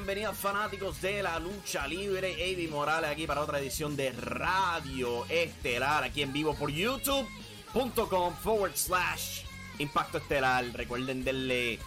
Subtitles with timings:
[0.00, 2.32] Bienvenidos fanáticos de la lucha libre.
[2.32, 8.74] Avi Morales aquí para otra edición de Radio Estelar aquí en vivo por youtube.com forward
[8.74, 9.42] slash
[9.78, 10.64] Impacto Estelar.
[10.72, 11.78] Recuerden darle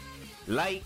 [0.45, 0.86] like,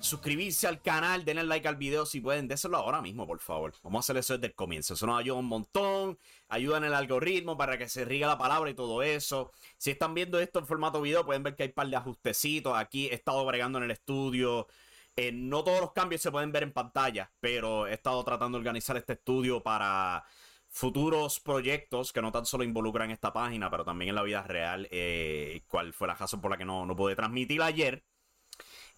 [0.00, 2.48] suscribirse al canal, denle like al video si pueden.
[2.48, 3.74] Déselo ahora mismo, por favor.
[3.84, 4.94] Vamos a hacer eso desde el comienzo.
[4.94, 6.18] Eso nos ayuda un montón.
[6.48, 9.52] Ayuda en el algoritmo para que se riga la palabra y todo eso.
[9.78, 12.76] Si están viendo esto en formato video, pueden ver que hay un par de ajustecitos.
[12.76, 14.66] Aquí he estado bregando en el estudio.
[15.16, 18.96] No todos los cambios se pueden ver en pantalla, pero he estado tratando de organizar
[18.96, 20.24] este estudio para
[20.68, 24.88] futuros proyectos que no tan solo involucran esta página, pero también en la vida real,
[24.90, 28.02] eh, cuál fue la razón por la que no, no pude transmitir ayer.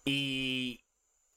[0.05, 0.81] Y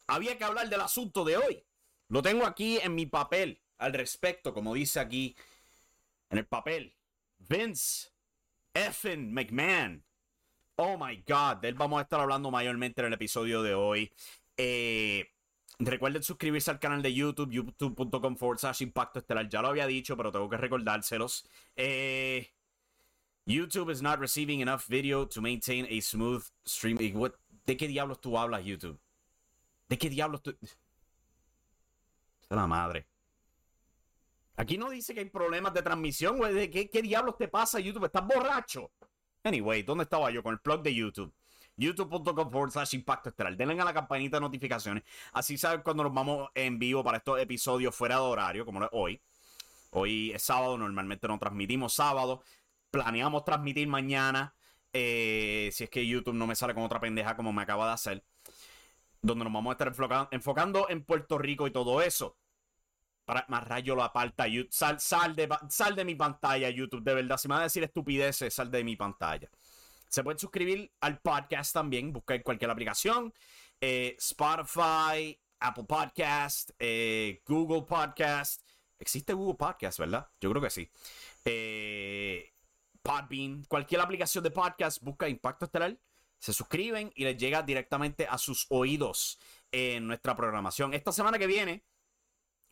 [0.07, 1.65] había que hablar del asunto de hoy.
[2.09, 5.37] Lo tengo aquí en mi papel al respecto, como dice aquí
[6.31, 6.95] en el papel.
[7.39, 8.11] Vince
[8.73, 10.05] Effin McMahon.
[10.77, 14.13] Oh my God, de él vamos a estar hablando mayormente en el episodio de hoy.
[14.61, 15.31] Eh,
[15.79, 19.49] recuerden suscribirse al canal de YouTube, youtube.com forward slash impacto estelar.
[19.49, 21.49] Ya lo había dicho, pero tengo que recordárselos.
[21.77, 22.51] Eh,
[23.47, 26.99] YouTube is not receiving enough video to maintain a smooth stream.
[27.15, 27.33] What,
[27.65, 29.01] ¿De qué diablos tú hablas, YouTube?
[29.89, 30.57] ¿De qué diablos tú.?
[30.61, 30.77] Es
[32.51, 33.07] la madre.
[34.57, 36.53] Aquí no dice que hay problemas de transmisión, güey.
[36.53, 38.07] ¿De qué, qué diablos te pasa, YouTube?
[38.07, 38.91] ¿Estás borracho?
[39.45, 40.43] Anyway, ¿dónde estaba yo?
[40.43, 41.33] Con el plug de YouTube
[41.79, 43.57] youtube.com forward slash impacto estelar.
[43.57, 45.05] Denle a la campanita de notificaciones.
[45.33, 48.91] Así saben cuando nos vamos en vivo para estos episodios fuera de horario, como es
[48.93, 49.21] hoy.
[49.91, 52.43] Hoy es sábado, normalmente no transmitimos sábado.
[52.91, 54.55] Planeamos transmitir mañana.
[54.93, 57.93] Eh, si es que YouTube no me sale con otra pendeja como me acaba de
[57.93, 58.25] hacer.
[59.23, 62.37] Donde nos vamos a estar enfocando, en Puerto Rico y todo eso.
[63.25, 64.47] Para más rayo lo aparta.
[64.71, 67.03] Sal, sal, de, sal de mi pantalla, YouTube.
[67.03, 69.49] De verdad, si me va a decir estupideces, sal de mi pantalla.
[70.09, 73.33] Se pueden suscribir al podcast también, buscar cualquier aplicación.
[73.81, 78.63] Eh, Spotify, Apple Podcast, eh, Google Podcast.
[78.99, 80.29] Existe Google Podcast, ¿verdad?
[80.41, 80.91] Yo creo que sí.
[81.45, 82.53] Eh,
[83.03, 85.99] Podbean, cualquier aplicación de podcast, busca Impacto Estelar.
[86.39, 89.39] Se suscriben y les llega directamente a sus oídos
[89.73, 90.95] en nuestra programación.
[90.95, 91.85] Esta semana que viene,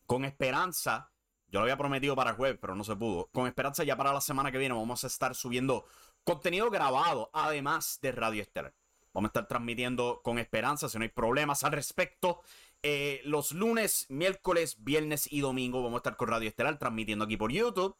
[0.06, 1.12] con esperanza,
[1.48, 3.28] yo lo había prometido para el jueves, pero no se pudo.
[3.32, 5.86] Con esperanza, ya para la semana que viene vamos a estar subiendo
[6.26, 8.74] Contenido grabado, además de Radio Estelar.
[9.14, 12.42] Vamos a estar transmitiendo con esperanza, si no hay problemas al respecto.
[12.82, 17.36] Eh, los lunes, miércoles, viernes y domingo vamos a estar con Radio Estelar transmitiendo aquí
[17.36, 17.96] por YouTube.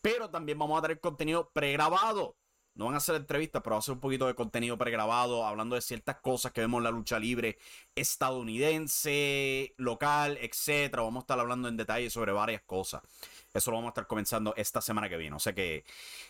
[0.00, 2.36] Pero también vamos a tener contenido pregrabado.
[2.74, 5.76] No van a hacer entrevistas, pero va a ser un poquito de contenido pregrabado, hablando
[5.76, 7.56] de ciertas cosas que vemos en la lucha libre
[7.94, 10.96] estadounidense, local, etc.
[10.96, 13.02] Vamos a estar hablando en detalle sobre varias cosas.
[13.52, 15.36] Eso lo vamos a estar comenzando esta semana que viene.
[15.36, 15.84] O sea que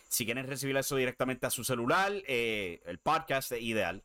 [0.07, 4.03] si quieren recibir eso directamente a su celular, eh, el podcast es ideal.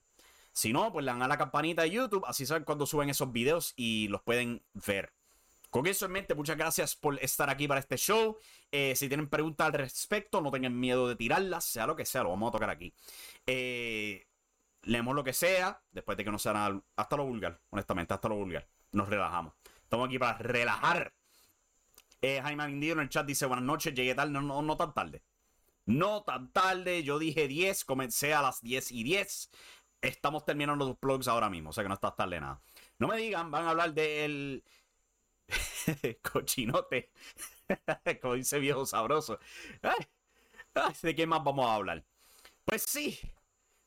[0.52, 3.30] Si no, pues le dan a la campanita de YouTube, así saben cuando suben esos
[3.32, 5.12] videos y los pueden ver.
[5.70, 8.36] Con eso en mente, muchas gracias por estar aquí para este show.
[8.72, 12.24] Eh, si tienen preguntas al respecto, no tengan miedo de tirarlas, sea lo que sea,
[12.24, 12.92] lo vamos a tocar aquí.
[13.46, 14.26] Eh,
[14.82, 18.36] leemos lo que sea, después de que no sea hasta lo vulgar, honestamente, hasta lo
[18.36, 18.68] vulgar.
[18.92, 19.54] Nos relajamos.
[19.84, 21.12] Estamos aquí para relajar
[22.22, 24.32] eh, Jaime Mindío en el chat dice: Buenas noches, llegué tarde.
[24.32, 25.22] No, no, no tan tarde.
[25.86, 27.02] No tan tarde.
[27.02, 29.50] Yo dije 10, comencé a las 10 y 10.
[30.02, 32.62] Estamos terminando los blogs ahora mismo, o sea que no estás tarde nada.
[32.98, 34.64] No me digan, van a hablar del
[36.22, 37.10] cochinote.
[38.22, 39.38] Como dice viejo sabroso.
[41.02, 42.04] ¿De qué más vamos a hablar?
[42.64, 43.18] Pues sí,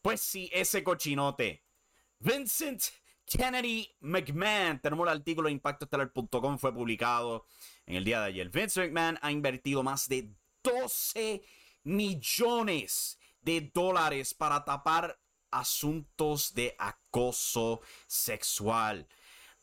[0.01, 1.63] pues sí, ese cochinote.
[2.19, 2.83] Vincent
[3.25, 4.79] Kennedy McMahon.
[4.79, 7.45] Tenemos el artículo de impactoestelar.com, fue publicado
[7.85, 8.49] en el día de ayer.
[8.49, 10.29] Vincent McMahon ha invertido más de
[10.63, 11.43] 12
[11.83, 15.19] millones de dólares para tapar
[15.51, 19.07] asuntos de acoso sexual.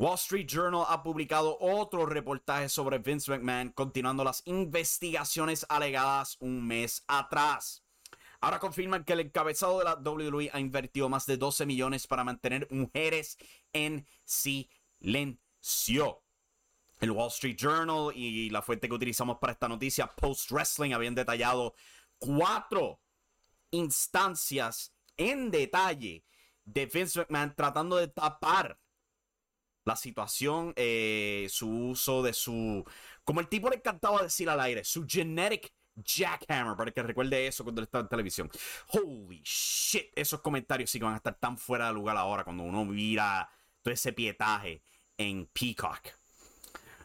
[0.01, 6.67] Wall Street Journal ha publicado otro reportaje sobre Vince McMahon, continuando las investigaciones alegadas un
[6.67, 7.85] mes atrás.
[8.41, 12.25] Ahora confirman que el encabezado de la WWE ha invertido más de 12 millones para
[12.25, 13.37] mantener mujeres
[13.75, 16.23] en silencio.
[16.99, 21.15] El Wall Street Journal y la fuente que utilizamos para esta noticia, Post Wrestling, habían
[21.15, 21.75] detallado
[22.19, 23.03] cuatro
[23.71, 26.25] instancias en detalle
[26.65, 28.79] de Vince McMahon tratando de tapar
[29.85, 32.85] la situación, eh, su uso de su.
[33.25, 37.65] Como el tipo le encantaba decir al aire, su genetic jackhammer, para que recuerde eso
[37.65, 38.51] cuando estaba en televisión.
[38.89, 42.63] Holy shit, esos comentarios sí que van a estar tan fuera de lugar ahora cuando
[42.63, 43.49] uno mira
[43.83, 44.83] todo ese pietaje
[45.17, 46.09] en Peacock.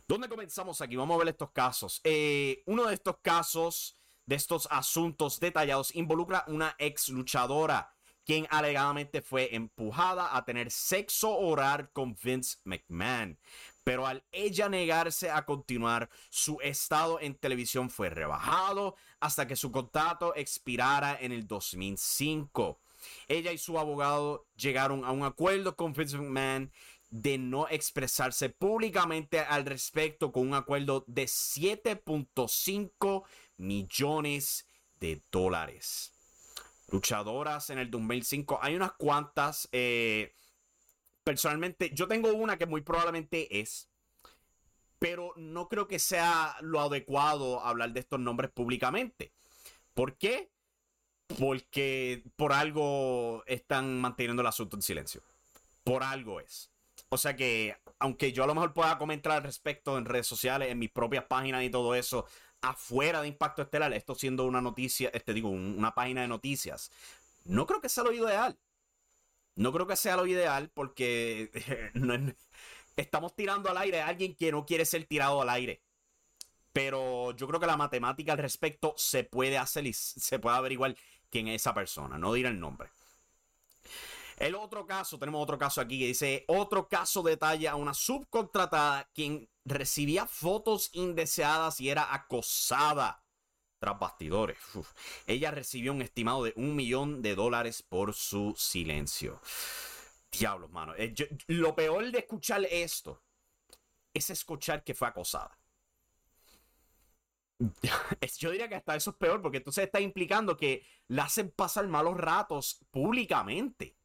[0.07, 0.95] ¿Dónde comenzamos aquí?
[0.95, 1.99] Vamos a ver estos casos.
[2.03, 3.95] Eh, uno de estos casos,
[4.25, 7.94] de estos asuntos detallados, involucra una ex luchadora
[8.25, 13.37] quien alegadamente fue empujada a tener sexo oral con Vince McMahon.
[13.83, 19.71] Pero al ella negarse a continuar, su estado en televisión fue rebajado hasta que su
[19.71, 22.79] contrato expirara en el 2005.
[23.27, 26.71] Ella y su abogado llegaron a un acuerdo con Vince McMahon
[27.11, 33.23] de no expresarse públicamente al respecto con un acuerdo de 7.5
[33.57, 34.67] millones
[34.99, 36.14] de dólares
[36.95, 38.59] luchadoras en el 2005.
[38.61, 39.67] Hay unas cuantas.
[39.71, 40.33] Eh,
[41.23, 43.89] personalmente, yo tengo una que muy probablemente es.
[44.97, 49.33] Pero no creo que sea lo adecuado hablar de estos nombres públicamente.
[49.93, 50.49] ¿Por qué?
[51.37, 55.21] Porque por algo están manteniendo el asunto en silencio.
[55.83, 56.71] Por algo es.
[57.09, 60.71] O sea que, aunque yo a lo mejor pueda comentar al respecto en redes sociales,
[60.71, 62.25] en mis propias páginas y todo eso,
[62.69, 66.91] afuera de Impacto Estelar, esto siendo una noticia, este digo, una página de noticias,
[67.45, 68.57] no creo que sea lo ideal.
[69.55, 71.51] No creo que sea lo ideal porque
[72.97, 75.81] estamos tirando al aire a alguien que no quiere ser tirado al aire.
[76.73, 80.95] Pero yo creo que la matemática al respecto se puede hacer y se puede averiguar
[81.29, 82.89] quién es esa persona, no diré el nombre.
[84.37, 89.09] El otro caso, tenemos otro caso aquí que dice, otro caso detalla a una subcontratada
[89.13, 93.23] quien recibía fotos indeseadas y era acosada
[93.79, 94.57] tras bastidores.
[95.25, 99.41] Ella recibió un estimado de un millón de dólares por su silencio.
[100.31, 100.93] Diablos, mano.
[100.97, 101.13] Eh,
[101.47, 103.21] lo peor de escuchar esto
[104.13, 105.57] es escuchar que fue acosada.
[108.37, 111.87] Yo diría que hasta eso es peor porque entonces está implicando que la hacen pasar
[111.87, 113.95] malos ratos públicamente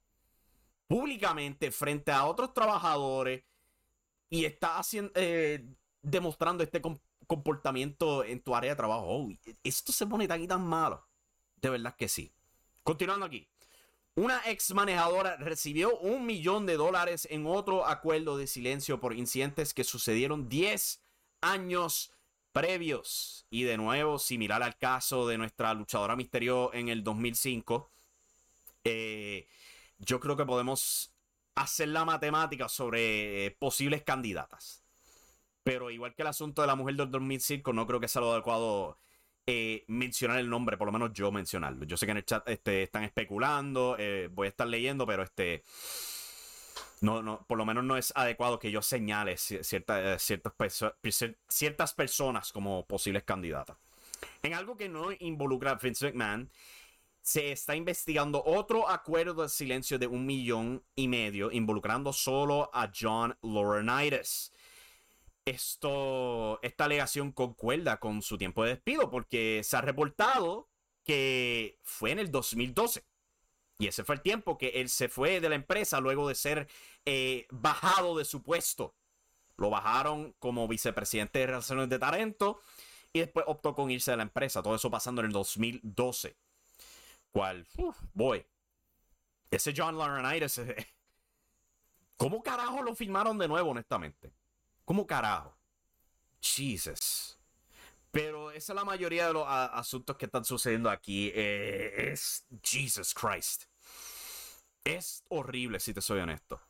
[0.90, 3.44] públicamente frente a otros trabajadores
[4.28, 5.64] y está haciendo, eh,
[6.02, 6.82] demostrando este
[7.28, 9.04] comportamiento en tu área de trabajo.
[9.06, 9.28] Oh,
[9.62, 11.06] esto se pone tan y tan malo.
[11.62, 12.32] De verdad que sí.
[12.82, 13.46] Continuando aquí.
[14.16, 19.72] Una ex manejadora recibió un millón de dólares en otro acuerdo de silencio por incidentes
[19.72, 21.00] que sucedieron 10
[21.40, 22.10] años
[22.50, 23.46] previos.
[23.48, 27.88] Y de nuevo, similar al caso de nuestra luchadora misterio en el 2005,
[28.82, 29.46] eh,
[30.00, 31.12] yo creo que podemos
[31.54, 34.82] hacer la matemática sobre eh, posibles candidatas.
[35.62, 38.32] Pero igual que el asunto de la mujer del 2005, no creo que sea lo
[38.32, 38.98] adecuado
[39.46, 41.84] eh, mencionar el nombre, por lo menos yo mencionarlo.
[41.84, 45.22] Yo sé que en el chat este, están especulando, eh, voy a estar leyendo, pero
[45.22, 45.64] este.
[47.02, 52.86] No, no, por lo menos no es adecuado que yo señale ciertas, ciertas personas como
[52.86, 53.78] posibles candidatas.
[54.42, 56.50] En algo que no involucra a Vince McMahon,
[57.30, 62.90] se está investigando otro acuerdo de silencio de un millón y medio involucrando solo a
[62.92, 64.52] John Laurinaitis.
[65.44, 70.70] Esto, esta alegación concuerda con su tiempo de despido porque se ha reportado
[71.04, 73.04] que fue en el 2012.
[73.78, 76.66] Y ese fue el tiempo que él se fue de la empresa luego de ser
[77.04, 78.96] eh, bajado de su puesto.
[79.56, 82.60] Lo bajaron como vicepresidente de Relaciones de Tarento
[83.12, 84.64] y después optó con irse de la empresa.
[84.64, 86.36] Todo eso pasando en el 2012
[87.30, 87.66] cual,
[88.12, 88.44] boy,
[89.50, 90.60] ese John Laurinaitis,
[92.16, 94.32] ¿cómo carajo lo filmaron de nuevo, honestamente?
[94.84, 95.56] ¿Cómo carajo?
[96.40, 97.38] Jesus.
[98.10, 101.30] Pero esa es la mayoría de los asuntos que están sucediendo aquí.
[101.34, 103.64] Eh, es Jesus Christ.
[104.82, 106.60] Es horrible, si te soy honesto.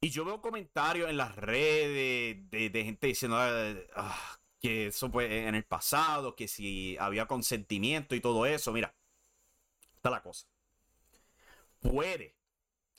[0.00, 5.46] Y yo veo comentarios en las redes de, gente diciendo ah, ah, que eso fue
[5.46, 8.72] en el pasado, que si había consentimiento y todo eso.
[8.72, 8.94] Mira,
[10.10, 10.46] la cosa.
[11.80, 12.36] Puede,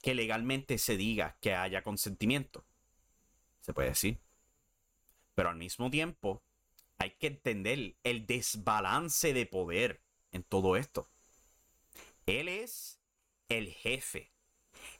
[0.01, 2.65] que legalmente se diga que haya consentimiento.
[3.61, 4.19] Se puede decir.
[5.35, 6.43] Pero al mismo tiempo,
[6.97, 10.01] hay que entender el desbalance de poder
[10.31, 11.09] en todo esto.
[12.25, 12.99] Él es
[13.47, 14.31] el jefe.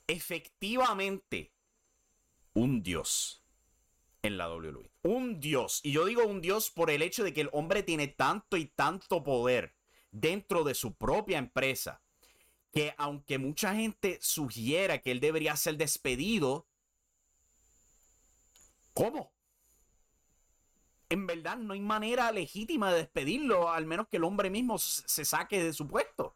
[0.08, 1.54] Efectivamente,
[2.54, 3.44] un dios
[4.22, 4.92] en la WWE.
[5.04, 5.82] Un dios.
[5.84, 8.66] Y yo digo un dios por el hecho de que el hombre tiene tanto y
[8.66, 9.75] tanto poder
[10.12, 12.01] dentro de su propia empresa
[12.72, 16.68] que aunque mucha gente sugiera que él debería ser despedido,
[18.94, 19.32] ¿cómo?
[21.10, 25.25] En verdad no hay manera legítima de despedirlo, al menos que el hombre mismo se
[25.25, 26.36] saque de su puesto.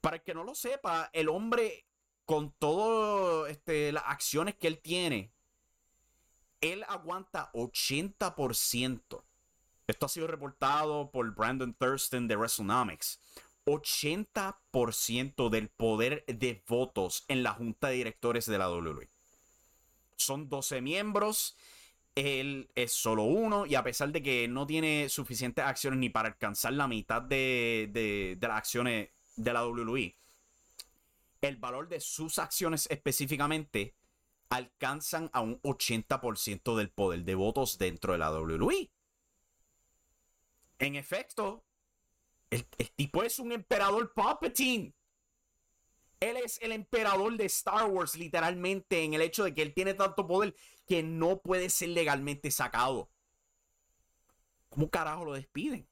[0.00, 1.86] Para el que no lo sepa, el hombre
[2.24, 5.30] con todas este, las acciones que él tiene,
[6.62, 9.22] él aguanta 80%.
[9.86, 13.20] Esto ha sido reportado por Brandon Thurston de WrestleNomics.
[13.66, 19.08] 80% del poder de votos en la junta de directores de la WWE.
[20.16, 21.56] Son 12 miembros,
[22.14, 26.28] él es solo uno y a pesar de que no tiene suficientes acciones ni para
[26.28, 30.16] alcanzar la mitad de, de las acciones de la WWE,
[31.42, 33.94] el valor de sus acciones específicamente
[34.48, 38.90] alcanzan a un 80% del poder de votos dentro de la WWE.
[40.78, 41.64] En efecto,
[42.50, 42.64] el,
[42.96, 44.94] tipo es un emperador Palpatine.
[46.20, 49.94] Él es el emperador de Star Wars, literalmente, en el hecho de que él tiene
[49.94, 50.54] tanto poder
[50.86, 53.10] que no puede ser legalmente sacado.
[54.70, 55.88] ¿Cómo carajo lo despiden?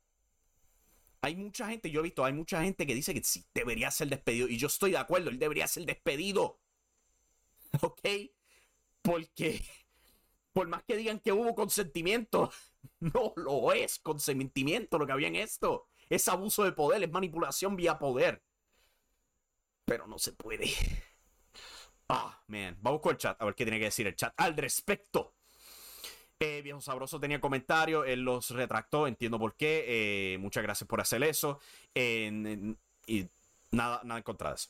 [1.21, 4.09] Hay mucha gente, yo he visto, hay mucha gente que dice que sí, debería ser
[4.09, 4.49] despedido.
[4.49, 6.61] Y yo estoy de acuerdo, él debería ser despedido.
[7.81, 8.01] ¿Ok?
[9.03, 9.63] Porque,
[10.53, 12.51] por más que digan que hubo consentimiento,
[13.01, 15.87] no lo es consentimiento lo que había en esto.
[16.09, 18.43] Es abuso de poder, es manipulación vía poder.
[19.85, 20.71] Pero no se puede.
[22.09, 22.77] Ah, man.
[22.83, 25.35] Vamos con el chat, a ver qué tiene que decir el chat al respecto.
[26.39, 30.35] Eh, Viejo Sabroso tenía comentarios, él los retractó, entiendo por qué.
[30.35, 31.61] Eh, muchas gracias por hacer eso.
[31.95, 33.29] y
[33.71, 34.69] nada, nada en contra de eso.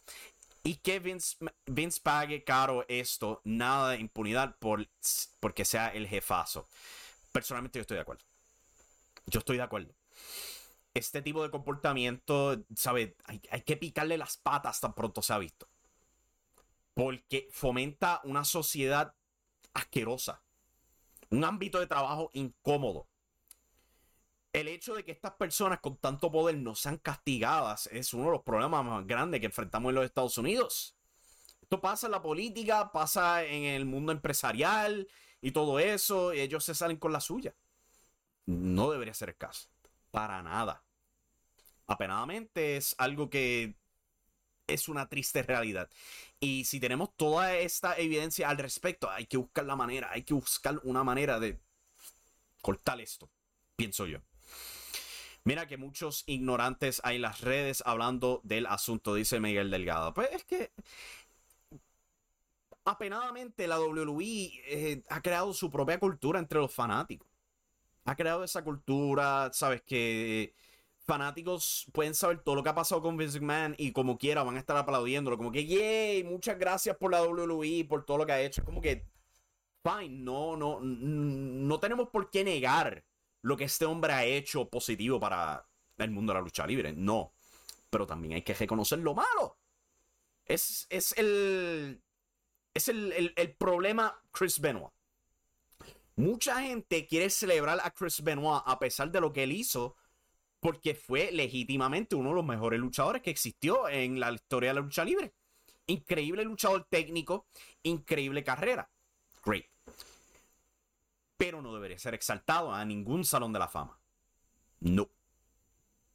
[0.62, 4.87] Y que Vince, Vince, pague caro esto, nada de impunidad por,
[5.40, 6.68] porque sea el jefazo.
[7.35, 8.25] Personalmente yo estoy de acuerdo.
[9.26, 9.95] Yo estoy de acuerdo
[10.95, 13.14] este tipo de comportamiento, ¿sabes?
[13.25, 15.69] Hay, que picarle las patas tan pronto se ha visto.
[16.95, 19.12] Porque fomenta una sociedad
[19.75, 20.41] asquerosa.
[21.31, 23.09] Un ámbito de trabajo incómodo.
[24.53, 28.31] El hecho de que estas personas con tanto poder no sean castigadas es uno de
[28.31, 30.95] los problemas más grandes que enfrentamos en los Estados Unidos.
[31.61, 35.09] Esto pasa en la política, pasa en el mundo empresarial
[35.45, 37.55] y todo eso, ellos se salen con la suya.
[38.47, 39.69] No debería ser el caso.
[40.11, 40.83] Para nada
[41.87, 43.75] apenadamente es algo que
[44.67, 45.91] es una triste realidad.
[46.41, 50.35] Y si tenemos toda esta evidencia al respecto, hay que buscar la manera, hay que
[50.35, 51.61] buscar una manera de
[52.63, 53.29] cortar esto,
[53.77, 54.21] pienso yo.
[55.47, 60.15] Mira que muchos ignorantes hay en las redes hablando del asunto, dice Miguel Delgado.
[60.15, 60.73] Pues es que
[62.85, 64.25] apenadamente la WWE
[64.67, 67.29] eh, ha creado su propia cultura entre los fanáticos.
[68.05, 70.55] Ha creado esa cultura, sabes que
[71.07, 74.57] fanáticos pueden saber todo lo que ha pasado con Vince McMahon y como quiera van
[74.57, 75.37] a estar aplaudiéndolo.
[75.37, 78.64] Como que, yay, muchas gracias por la WWE, por todo lo que ha hecho.
[78.64, 79.07] Como que,
[79.83, 83.05] fine, no, no, no tenemos por qué negar
[83.43, 85.67] lo que este hombre ha hecho positivo para
[85.99, 86.93] el mundo de la lucha libre.
[86.93, 87.33] No.
[87.91, 89.59] Pero también hay que reconocer lo malo.
[90.45, 92.03] Es, es el.
[92.75, 94.93] Es el, el problema Chris Benoit.
[96.16, 99.97] Mucha gente quiere celebrar a Chris Benoit a pesar de lo que él hizo
[100.64, 104.81] porque fue legítimamente uno de los mejores luchadores que existió en la historia de la
[104.81, 105.35] lucha libre.
[105.87, 107.47] Increíble luchador técnico,
[107.83, 108.88] increíble carrera.
[109.45, 109.66] Great.
[111.37, 114.00] Pero no debería ser exaltado a ningún salón de la fama.
[114.81, 115.11] No.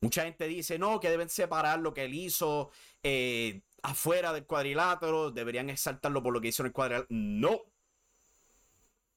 [0.01, 2.71] Mucha gente dice, no, que deben separar lo que él hizo
[3.03, 7.07] eh, afuera del cuadrilátero, deberían exaltarlo por lo que hizo en el cuadrilátero.
[7.09, 7.61] No.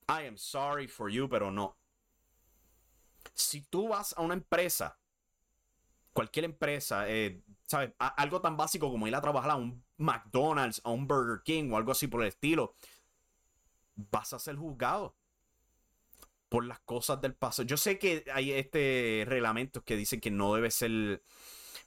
[0.08, 1.76] I am sorry for you, pero no.
[3.34, 4.98] Si tú vas a una empresa
[6.12, 7.92] cualquier empresa, eh, ¿sabes?
[7.98, 11.76] algo tan básico como ir a trabajar a un McDonald's, a un Burger King o
[11.76, 12.74] algo así por el estilo,
[13.94, 15.16] vas a ser juzgado
[16.48, 17.66] por las cosas del pasado.
[17.66, 21.22] Yo sé que hay este reglamentos que dicen que no debe ser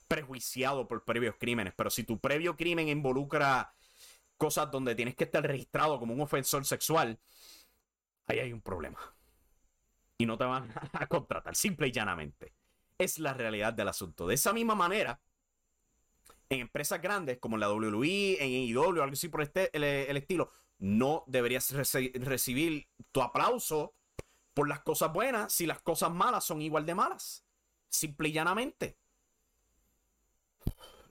[0.08, 3.74] prejuiciado por previos crímenes, pero si tu previo crimen involucra
[4.36, 7.18] cosas donde tienes que estar registrado como un ofensor sexual,
[8.26, 8.98] ahí hay un problema.
[10.18, 12.54] Y no te van a contratar, simple y llanamente
[12.98, 14.26] es la realidad del asunto.
[14.26, 15.20] De esa misma manera,
[16.48, 21.24] en empresas grandes como la WWE, en AEW, algo así por este, el, estilo, no
[21.26, 23.94] deberías recibir tu aplauso
[24.54, 27.44] por las cosas buenas si las cosas malas son igual de malas.
[27.88, 28.98] Simple y llanamente.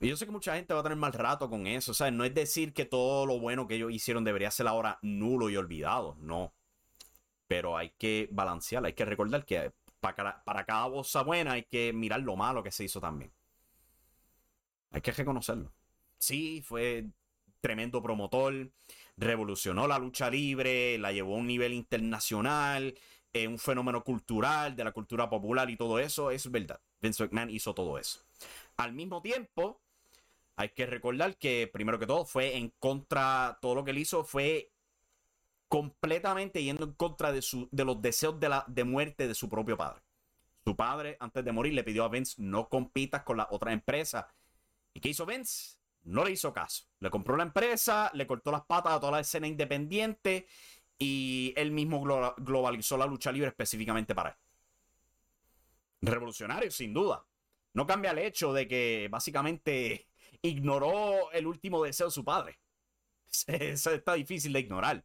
[0.00, 1.94] Yo sé que mucha gente va a tener mal rato con eso.
[1.94, 5.48] Sea, no es decir que todo lo bueno que ellos hicieron debería ser ahora nulo
[5.50, 6.16] y olvidado.
[6.20, 6.52] No.
[7.46, 11.92] Pero hay que balancear, hay que recordar que para, para cada cosa buena hay que
[11.92, 13.32] mirar lo malo que se hizo también.
[14.90, 15.72] Hay que reconocerlo.
[16.18, 17.06] Sí, fue
[17.60, 18.70] tremendo promotor,
[19.16, 22.94] revolucionó la lucha libre, la llevó a un nivel internacional,
[23.32, 26.80] eh, un fenómeno cultural, de la cultura popular y todo eso, es verdad.
[27.00, 28.20] Vince McMahon hizo todo eso.
[28.76, 29.82] Al mismo tiempo,
[30.56, 34.24] hay que recordar que, primero que todo, fue en contra, todo lo que él hizo
[34.24, 34.72] fue
[35.68, 39.48] completamente yendo en contra de, su, de los deseos de, la, de muerte de su
[39.48, 40.02] propio padre.
[40.64, 44.34] Su padre, antes de morir, le pidió a Vince no compitas con la otra empresa.
[44.94, 45.76] ¿Y qué hizo Vince?
[46.04, 46.84] No le hizo caso.
[47.00, 50.46] Le compró la empresa, le cortó las patas a toda la escena independiente
[50.98, 52.00] y él mismo
[52.38, 54.36] globalizó la lucha libre específicamente para él.
[56.00, 57.24] Revolucionario, sin duda.
[57.74, 60.08] No cambia el hecho de que básicamente
[60.46, 62.58] ignoró el último deseo de su padre.
[63.46, 65.04] Eso está difícil de ignorar.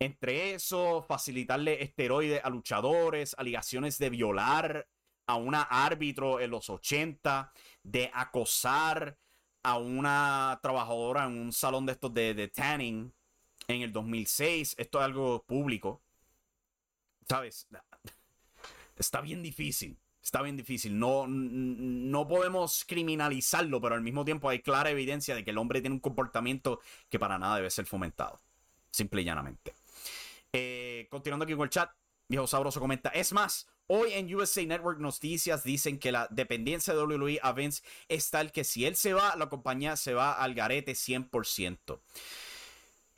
[0.00, 4.88] Entre eso, facilitarle esteroides a luchadores, alegaciones de violar
[5.26, 9.16] a una árbitro en los 80, de acosar
[9.62, 13.14] a una trabajadora en un salón de estos de, de tanning
[13.68, 14.74] en el 2006.
[14.76, 16.02] Esto es algo público.
[17.28, 17.68] ¿Sabes?
[18.96, 19.98] Está bien difícil.
[20.24, 20.98] Está bien difícil.
[20.98, 25.82] No, no podemos criminalizarlo, pero al mismo tiempo hay clara evidencia de que el hombre
[25.82, 28.40] tiene un comportamiento que para nada debe ser fomentado.
[28.90, 29.74] Simple y llanamente.
[30.50, 31.90] Eh, continuando aquí con el chat,
[32.26, 37.00] Viejo Sabroso comenta, es más, hoy en USA Network Noticias dicen que la dependencia de
[37.02, 40.54] WWE a Vince es tal que si él se va, la compañía se va al
[40.54, 42.00] garete 100%.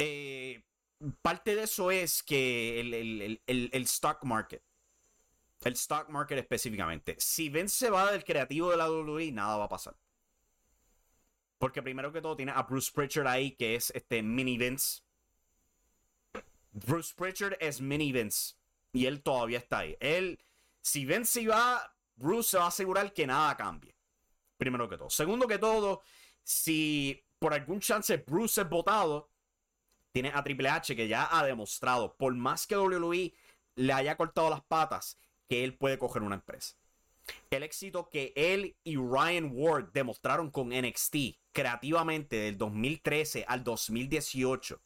[0.00, 0.62] Eh,
[1.22, 4.62] parte de eso es que el, stock market,
[5.64, 9.64] el stock market específicamente, si Vince se va del creativo de la WWE, nada va
[9.64, 9.96] a pasar.
[11.58, 15.00] Porque primero que todo tiene a Bruce Pritchard ahí, que es este mini Vince
[16.76, 18.54] Bruce Pritchard es mini Vince.
[18.92, 19.96] Y él todavía está ahí.
[20.00, 20.38] Él,
[20.82, 23.94] si Vince se va, Bruce se va a asegurar que nada cambie.
[24.58, 25.10] Primero que todo.
[25.10, 26.02] Segundo que todo,
[26.42, 29.30] si por algún chance Bruce es votado,
[30.12, 33.34] tiene a Triple H que ya ha demostrado, por más que WWE
[33.74, 36.76] le haya cortado las patas, que él puede coger una empresa.
[37.50, 41.16] El éxito que él y Ryan Ward demostraron con NXT
[41.52, 44.80] creativamente del 2013 al 2018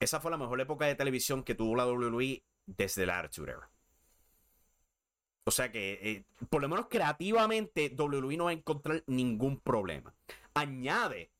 [0.00, 3.70] esa fue la mejor época de televisión que tuvo la WWE desde la Attitude Era.
[5.44, 10.14] O sea que, eh, por lo menos creativamente, WWE no va a encontrar ningún problema.
[10.54, 11.30] Añade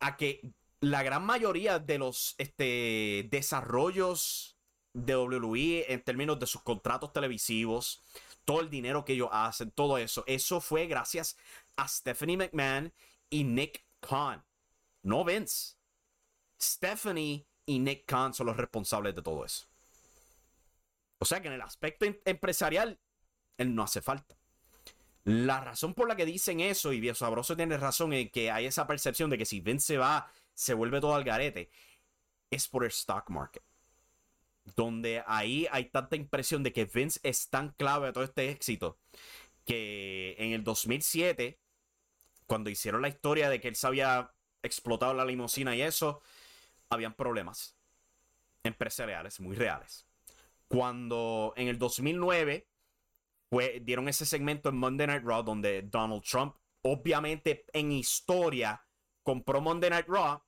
[0.00, 0.40] a que
[0.80, 4.56] la gran mayoría de los este, desarrollos
[4.92, 8.02] de WWE en términos de sus contratos televisivos,
[8.44, 11.36] todo el dinero que ellos hacen, todo eso, eso fue gracias
[11.76, 12.92] a Stephanie McMahon
[13.28, 14.44] y Nick Khan,
[15.02, 15.76] no Vince.
[16.60, 19.66] Stephanie y Nick Khan son los responsables de todo eso.
[21.18, 22.98] O sea que en el aspecto em-, empresarial,
[23.58, 24.36] él no hace falta.
[25.24, 28.66] La razón por la que dicen eso, y Viejo Sabroso tiene razón, en que hay
[28.66, 31.70] esa percepción de que si Vince se va, se vuelve todo al garete,
[32.50, 33.62] es por el stock market.
[34.76, 38.98] Donde ahí hay tanta impresión de que Vince es tan clave a todo este éxito
[39.64, 41.60] que en el 2007,
[42.46, 46.22] cuando hicieron la historia de que él se había explotado la limusina y eso,
[46.88, 47.76] habían problemas
[48.62, 50.06] empresariales muy reales.
[50.68, 52.68] Cuando en el 2009
[53.48, 58.84] fue, dieron ese segmento en Monday Night Raw donde Donald Trump, obviamente en historia,
[59.22, 60.42] compró Monday Night Raw,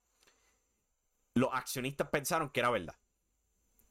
[1.34, 2.96] los accionistas pensaron que era verdad.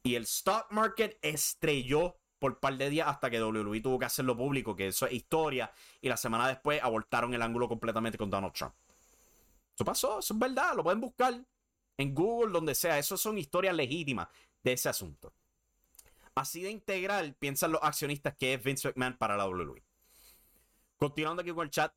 [0.02, 4.06] Y el stock market estrelló por un par de días hasta que WWE tuvo que
[4.06, 5.72] hacerlo público, que eso es historia.
[6.00, 8.74] Y la semana después abortaron el ángulo completamente con Donald Trump.
[9.74, 11.34] Eso pasó, eso es verdad, lo pueden buscar
[11.96, 12.98] en Google, donde sea.
[12.98, 14.28] Eso son historias legítimas
[14.62, 15.32] de ese asunto.
[16.34, 19.84] Así de integral piensan los accionistas que es Vince McMahon para la WWE.
[20.96, 21.92] Continuando aquí con el chat,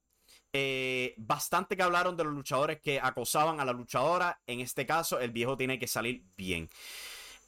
[0.52, 4.42] eh, bastante que hablaron de los luchadores que acosaban a la luchadora.
[4.46, 6.70] En este caso, el viejo tiene que salir bien.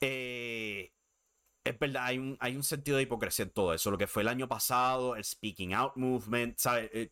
[0.01, 0.91] Eh,
[1.63, 3.91] es verdad, hay un, sentido de hipocresía en todo eso.
[3.91, 6.89] Lo que fue el año pasado, el Speaking Out Movement, ¿sabes?
[6.93, 7.09] Eh,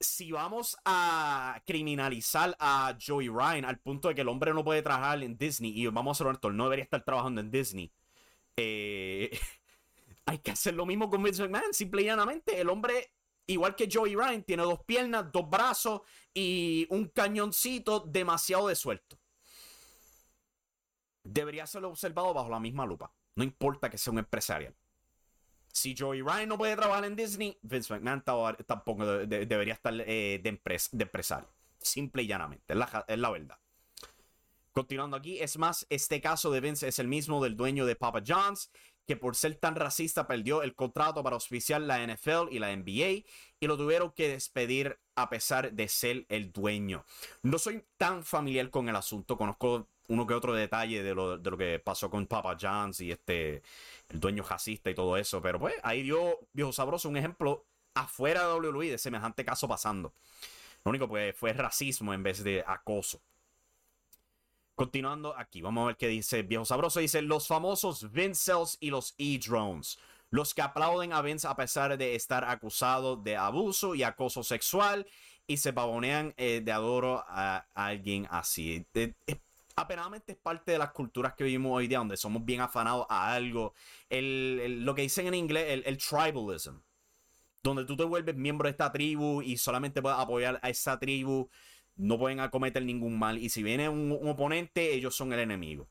[0.00, 4.82] si vamos a criminalizar a Joey Ryan al punto de que el hombre no puede
[4.82, 7.92] trabajar en Disney y vamos a ser honestos, no debería estar trabajando en Disney,
[8.56, 9.30] eh,
[10.26, 11.72] hay que hacer lo mismo con Vince McMahon.
[11.72, 13.12] Simple y llanamente, el hombre
[13.46, 19.18] igual que Joey Ryan, tiene dos piernas, dos brazos y un cañoncito demasiado de suelto.
[21.24, 23.10] Debería ser observado bajo la misma lupa.
[23.34, 24.74] No importa que sea un empresarial.
[25.72, 28.22] Si Joey Ryan no puede trabajar en Disney, Vince McMahon
[28.64, 30.60] tampoco debería estar eh, de,
[31.02, 31.48] empresario.
[31.80, 32.74] Simple y llanamente.
[32.74, 33.58] Es la, es la verdad.
[34.72, 38.22] Continuando aquí, es más, este caso de Vince es el mismo del dueño de Papa
[38.24, 38.70] John's,
[39.06, 43.24] que por ser tan racista perdió el contrato para auspiciar la NFL y la NBA
[43.60, 47.04] y lo tuvieron que despedir a pesar de ser el dueño.
[47.42, 51.50] No soy tan familiar con el asunto, conozco uno que otro detalle de lo, de
[51.50, 53.62] lo que pasó con Papa John's y este,
[54.08, 57.64] el dueño racista y todo eso, pero pues ahí dio Viejo Sabroso un ejemplo
[57.94, 60.12] afuera de WWE de semejante caso pasando.
[60.84, 63.20] Lo único pues fue racismo en vez de acoso.
[64.74, 67.00] Continuando aquí, vamos a ver qué dice Viejo Sabroso.
[67.00, 69.98] Dice, los famosos Vincels y los E-Drones.
[70.30, 75.06] Los que aplauden a Vince a pesar de estar acusado de abuso y acoso sexual
[75.46, 78.84] y se pavonean eh, de adoro a, alguien así.
[79.76, 83.32] Apenadamente es parte de las culturas que vivimos hoy día, donde somos bien afanados a
[83.32, 83.74] algo.
[84.08, 86.76] El, lo que dicen en inglés, el, tribalism.
[87.62, 91.48] Donde tú te vuelves miembro de esta tribu y solamente puedes apoyar a esa tribu
[91.96, 93.38] no pueden acometer ningún mal.
[93.38, 95.88] Y si viene un, oponente, ellos son el enemigo.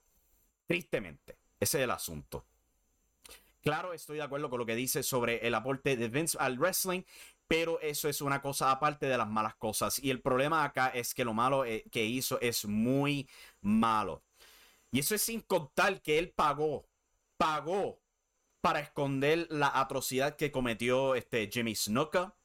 [0.65, 2.45] Tristemente, ese es el asunto.
[3.61, 7.03] Claro, estoy de acuerdo con lo que dice sobre el aporte de Vince al wrestling,
[7.47, 9.99] pero eso es una cosa aparte de las malas cosas.
[9.99, 13.29] Y el problema acá es que lo malo eh, que hizo es muy
[13.61, 14.23] malo.
[14.91, 16.87] Y eso es sin contar que él pagó,
[17.37, 17.99] pagó
[18.61, 22.35] para esconder la atrocidad que cometió este Jimmy Snuka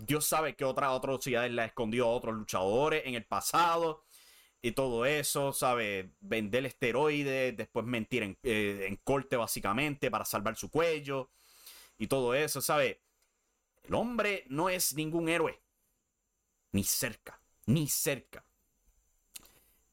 [0.00, 4.04] Dios sabe que otra atrocidades la escondió a otros luchadores en el pasado
[4.62, 6.12] y todo eso, ¿sabe?
[6.20, 11.30] Vender esteroides, después mentir en, eh, en, corte básicamente para salvar su cuello
[11.98, 13.02] y todo eso, ¿sabe?
[13.82, 15.62] El hombre no es ningún héroe,
[16.72, 18.44] ni cerca, ni cerca.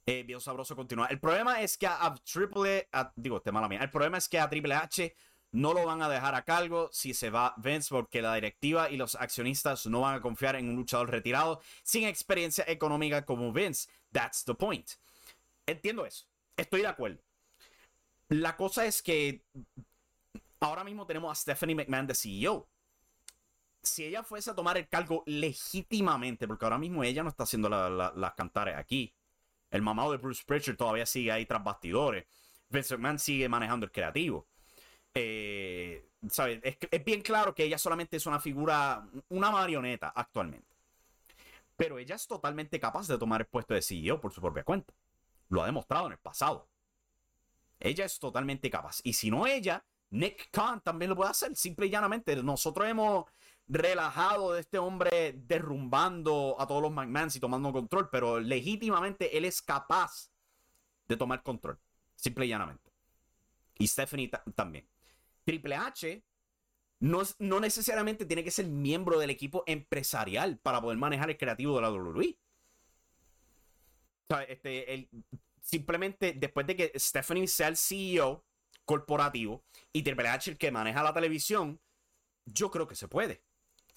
[0.06, 1.08] Eh, sabroso continúa.
[1.08, 3.80] El problema es que a, Triple, digo, te mala mía.
[3.82, 5.13] El problema es que a Triple H
[5.52, 8.97] no lo van a dejar a cargo si se va Vince porque la directiva y
[8.97, 13.89] los accionistas no van a confiar en un luchador retirado sin experiencia económica como Vince.
[14.12, 14.89] That's the point.
[15.65, 16.26] Entiendo eso.
[16.56, 17.21] Estoy de acuerdo.
[18.30, 19.43] La cosa es que
[20.60, 22.69] ahora mismo tenemos a Stephanie McMahon de CEO.
[23.88, 27.69] Si ella fuese a tomar el cargo legítimamente, porque ahora mismo ella no está haciendo
[27.69, 29.13] las cantares aquí.
[29.71, 32.26] El mamado de Bruce Pritchard todavía sigue ahí tras bastidores.
[32.69, 34.47] Vince McMahon sigue manejando el creativo.
[35.13, 36.04] Eh,
[36.91, 40.76] Es, bien claro que ella solamente es una figura, una marioneta actualmente.
[41.76, 44.93] Pero ella es totalmente capaz de tomar el puesto de CEO por su propia cuenta.
[45.50, 46.67] Lo ha demostrado en el pasado.
[47.80, 49.00] Ella es totalmente capaz.
[49.04, 51.56] Y si no ella, Nick Khan también lo puede hacer.
[51.56, 52.36] Simple y llanamente.
[52.38, 53.26] Nosotros hemos
[53.68, 58.10] relajado de este hombre derrumbando a todos los McMahons y tomando control.
[58.10, 60.32] Pero legítimamente él es capaz
[61.08, 61.80] de tomar control.
[62.16, 62.92] Simple y llanamente.
[63.78, 64.88] Y Stephanie también.
[65.44, 66.24] Triple H
[67.00, 71.76] no, no necesariamente tiene que ser miembro del equipo empresarial para poder manejar el creativo
[71.76, 72.38] de la WWE.
[74.48, 75.10] este,
[75.62, 78.44] simplemente después de que Stephanie sea el CEO
[78.84, 81.80] corporativo y Triple H el que maneja la televisión,
[82.46, 83.44] yo creo que se puede.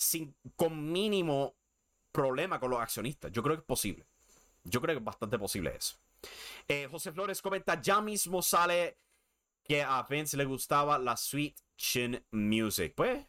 [0.01, 1.57] Sin, con mínimo
[2.11, 3.31] problema con los accionistas.
[3.33, 4.07] Yo creo que es posible.
[4.65, 5.97] Yo creo que es bastante posible eso.
[6.67, 8.97] Eh, José Flores comenta, ya mismo sale
[9.63, 12.95] que a Vince le gustaba la Sweet Chin Music.
[12.95, 13.27] Pues,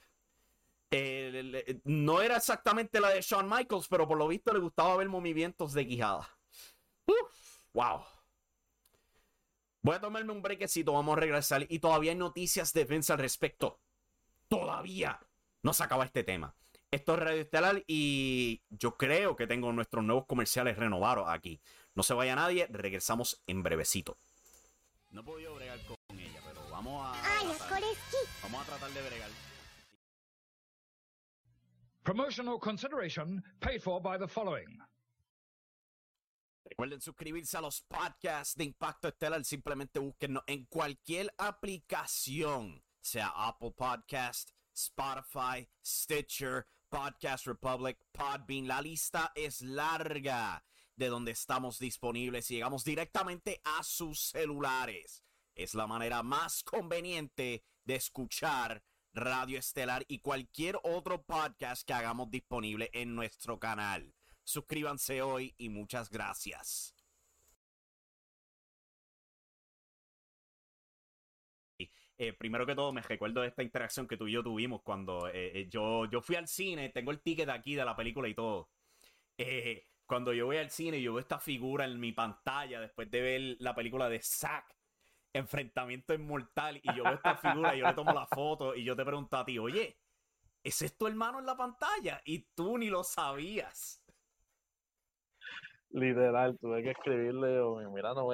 [1.83, 5.73] no era exactamente la de Shawn Michaels, pero por lo visto le gustaba ver movimientos
[5.73, 6.29] de quijada.
[7.73, 8.03] wow.
[9.83, 11.65] Voy a tomarme un brequecito, vamos a regresar.
[11.69, 13.79] Y todavía hay noticias de Vince al respecto.
[14.47, 15.19] Todavía
[15.63, 16.55] no se acaba este tema.
[16.91, 21.61] Esto es Radio Estelar y yo creo que tengo nuestros nuevos comerciales renovados aquí.
[21.95, 24.17] No se vaya nadie, regresamos en brevecito.
[25.09, 25.95] No puedo bregar con
[26.71, 27.83] Vamos a, tratar,
[28.41, 29.29] vamos a tratar de bregar.
[32.01, 34.79] Promotional consideration paid for by the following.
[36.65, 39.45] Recuerden suscribirse a los podcasts de Impacto Estelar.
[39.45, 48.67] Simplemente búsquennos en cualquier aplicación, sea Apple Podcast, Spotify, Stitcher, Podcast Republic, Podbean.
[48.67, 50.63] La lista es larga
[50.95, 55.23] de donde estamos disponibles y llegamos directamente a sus celulares
[55.55, 62.31] es la manera más conveniente de escuchar Radio Estelar y cualquier otro podcast que hagamos
[62.31, 64.15] disponible en nuestro canal.
[64.43, 66.95] Suscríbanse hoy y muchas gracias.
[72.21, 75.27] Eh, primero que todo me recuerdo de esta interacción que tú y yo tuvimos cuando
[75.29, 78.35] eh, eh, yo, yo fui al cine, tengo el ticket aquí de la película y
[78.35, 78.69] todo.
[80.05, 83.55] cuando yo voy al cine, yo veo esta figura en mi pantalla después de ver
[83.57, 84.71] la película de Zack,
[85.33, 88.95] Enfrentamiento Inmortal, y yo veo esta figura y yo le tomo la foto y yo
[88.95, 89.97] te pregunto a ti, oye,
[90.63, 92.21] ¿ese es tu hermano en la pantalla?
[92.23, 94.05] Y tú ni lo sabías.
[95.89, 98.27] Literal, tuve que escribirle, mira, no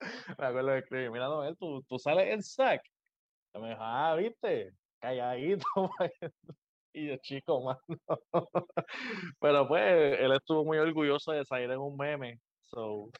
[0.38, 2.82] me acuerdo de escribir, mira, Noel, tú, tú sales en sac.
[3.54, 5.66] Y me dijo, ah, viste, calladito.
[6.92, 7.80] y yo, chico, mano.
[9.40, 12.40] Pero pues, él estuvo muy orgulloso de salir en un meme.
[12.62, 13.10] So.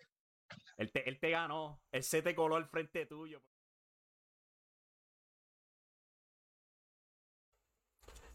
[0.77, 3.43] Él te, él te ganó, él se te coló al frente tuyo.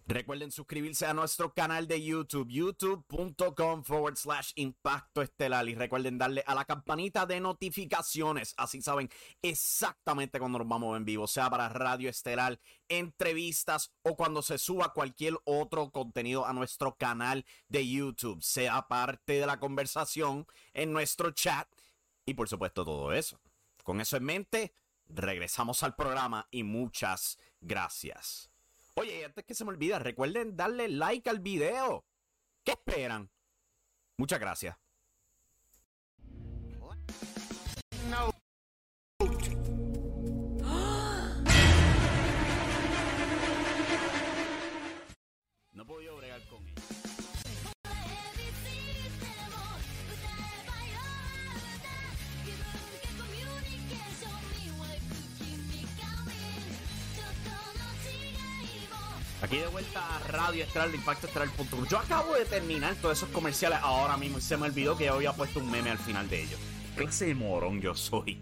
[0.07, 5.67] Recuerden suscribirse a nuestro canal de YouTube, youtube.com forward slash impacto estelar.
[5.67, 8.53] Y recuerden darle a la campanita de notificaciones.
[8.55, 9.09] Así saben
[9.41, 14.93] exactamente cuando nos vamos en vivo, sea para Radio Estelar, entrevistas o cuando se suba
[14.93, 18.43] cualquier otro contenido a nuestro canal de YouTube.
[18.43, 21.67] Sea parte de la conversación en nuestro chat
[22.27, 23.41] y por supuesto todo eso.
[23.83, 24.73] Con eso en mente,
[25.07, 28.51] regresamos al programa y muchas gracias.
[28.97, 32.05] Oye, antes que se me olvida, recuerden darle like al video.
[32.63, 33.29] ¿Qué esperan?
[34.17, 34.77] Muchas gracias.
[38.09, 38.31] No.
[45.73, 45.85] No
[59.45, 61.85] Aquí de vuelta a Radio Estral de Impacto Estral.com.
[61.87, 65.13] Yo acabo de terminar todos esos comerciales ahora mismo y se me olvidó que yo
[65.13, 66.59] había puesto un meme al final de ellos.
[66.95, 68.41] Clase de morón yo soy.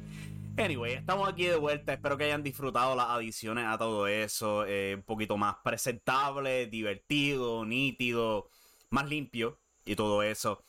[0.58, 1.92] Anyway, estamos aquí de vuelta.
[1.92, 4.66] Espero que hayan disfrutado las adiciones a todo eso.
[4.66, 8.48] Eh, un poquito más presentable, divertido, nítido,
[8.90, 10.64] más limpio y todo eso.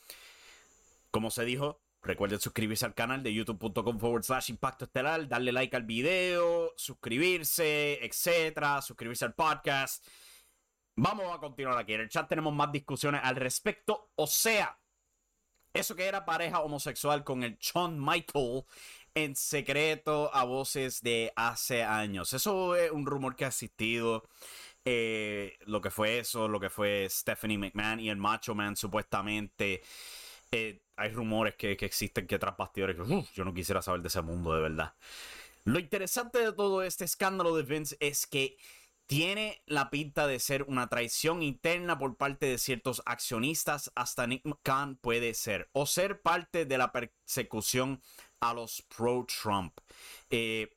[1.12, 5.77] Como se dijo, recuerden suscribirse al canal de youtube.com forward slash impacto estelar, darle like
[5.77, 10.05] al video, suscribirse, etcétera, suscribirse al podcast.
[10.96, 11.94] Vamos a continuar aquí.
[11.94, 14.11] En el chat tenemos más discusiones al respecto.
[14.14, 14.78] O sea,
[15.72, 18.64] eso que era pareja homosexual con el John Michael
[19.14, 22.33] en secreto a voces de hace años.
[22.33, 24.28] Eso es un rumor que ha existido.
[24.85, 29.83] Eh, lo que fue eso, lo que fue Stephanie McMahon y el Macho Man supuestamente.
[30.52, 32.96] Eh, hay rumores que, existen que tras bastidores.
[33.35, 34.94] yo no quisiera saber de ese mundo de verdad.
[35.64, 38.59] Lo interesante de todo este escándalo de Vince es que
[39.07, 44.45] tiene la pinta de ser una traición interna por parte de ciertos accionistas, hasta Nick
[44.45, 48.03] McCann puede ser, o ser parte de la persecución
[48.40, 49.79] a los pro-Trump.
[50.31, 50.77] Eh,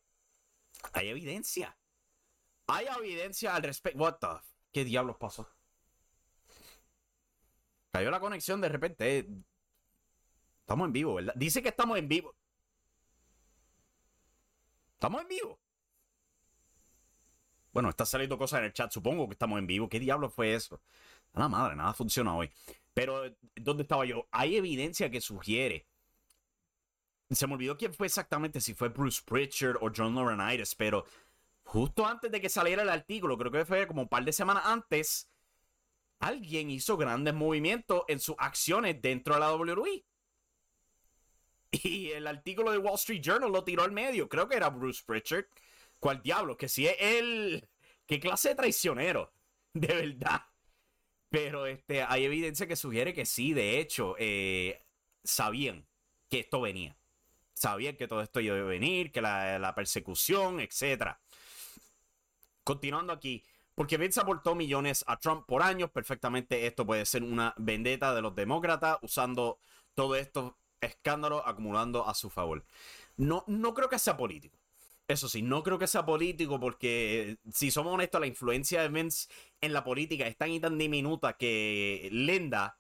[0.93, 1.77] hay evidencia.
[2.67, 3.99] Hay evidencia al respecto.
[3.99, 4.27] What the?
[4.71, 5.49] ¿Qué diablos pasó?
[7.91, 9.19] Cayó la conexión de repente.
[9.19, 9.27] Eh.
[10.61, 11.33] Estamos en vivo, ¿verdad?
[11.37, 12.35] Dice que estamos en vivo.
[14.93, 15.59] Estamos en vivo.
[17.77, 18.91] Bueno, está saliendo cosas en el chat.
[18.91, 19.87] Supongo que estamos en vivo.
[19.87, 20.81] ¿Qué diablo fue eso?
[21.35, 22.49] Nada madre, nada funciona hoy.
[22.95, 24.27] Pero, ¿dónde estaba yo?
[24.31, 25.85] Hay evidencia que sugiere.
[27.29, 31.05] Se me olvidó quién fue exactamente, si fue Bruce Pritchard o John Laurinaitis, pero
[31.65, 34.63] justo antes de que saliera el artículo, creo que fue como un par de semanas
[34.65, 35.29] antes,
[36.17, 40.03] alguien hizo grandes movimientos en sus acciones dentro de la WWE.
[41.73, 44.27] Y el artículo de Wall Street Journal lo tiró al medio.
[44.27, 45.45] Creo que era Bruce Pritchard.
[45.99, 46.57] ¿Cuál diablo?
[46.57, 47.67] Que si es él.
[48.05, 49.33] ¿Qué clase de traicionero?
[49.73, 50.41] De verdad.
[51.29, 54.85] Pero este, hay evidencia que sugiere que sí, de hecho, eh,
[55.23, 55.85] sabían
[56.29, 56.97] que esto venía.
[57.53, 61.17] Sabían que todo esto iba a venir, que la, persecución, etc.
[62.63, 63.43] Continuando aquí,
[63.75, 68.21] porque Vince aportó millones a Trump por años, perfectamente esto puede ser una vendetta de
[68.21, 69.59] los demócratas usando
[69.95, 72.63] todo esto escándalos acumulando a su favor.
[73.17, 74.57] No, no creo que sea político.
[75.07, 79.29] Eso sí, no creo que sea político porque, si somos honestos, la influencia de Vince
[79.61, 82.77] en la política es tan y tan diminuta que Linda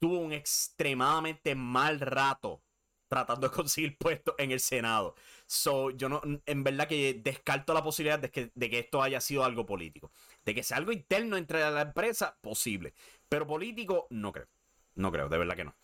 [0.00, 2.62] tuvo un extremadamente mal rato
[3.08, 5.14] tratando de conseguir puestos en el Senado.
[5.46, 9.20] So, yo no, en verdad que descarto la posibilidad de que, de que esto haya
[9.20, 10.12] sido algo político.
[10.44, 12.94] De que sea algo interno entre la empresa, posible.
[13.28, 14.48] Pero político, no creo.
[14.94, 15.74] No creo, de verdad que no.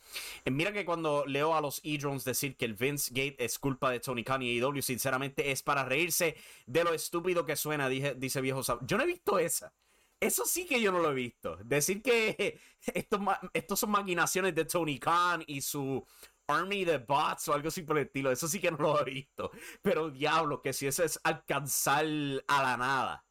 [0.44, 3.90] Eh, mira que cuando leo a los E-Drones decir que el Vince Gate es culpa
[3.90, 8.40] de Tony Khan y AEW, sinceramente es para reírse de lo estúpido que suena, dice
[8.40, 9.72] viejo Yo no he visto esa.
[10.20, 11.56] Eso sí que yo no lo he visto.
[11.64, 12.60] Decir que
[12.94, 13.20] estos,
[13.52, 16.04] estos son maquinaciones de Tony Khan y su
[16.48, 18.30] Army de Bots o algo así por el estilo.
[18.30, 19.50] Eso sí que no lo he visto.
[19.82, 22.04] Pero diablo, que si eso es alcanzar
[22.48, 23.24] a la nada.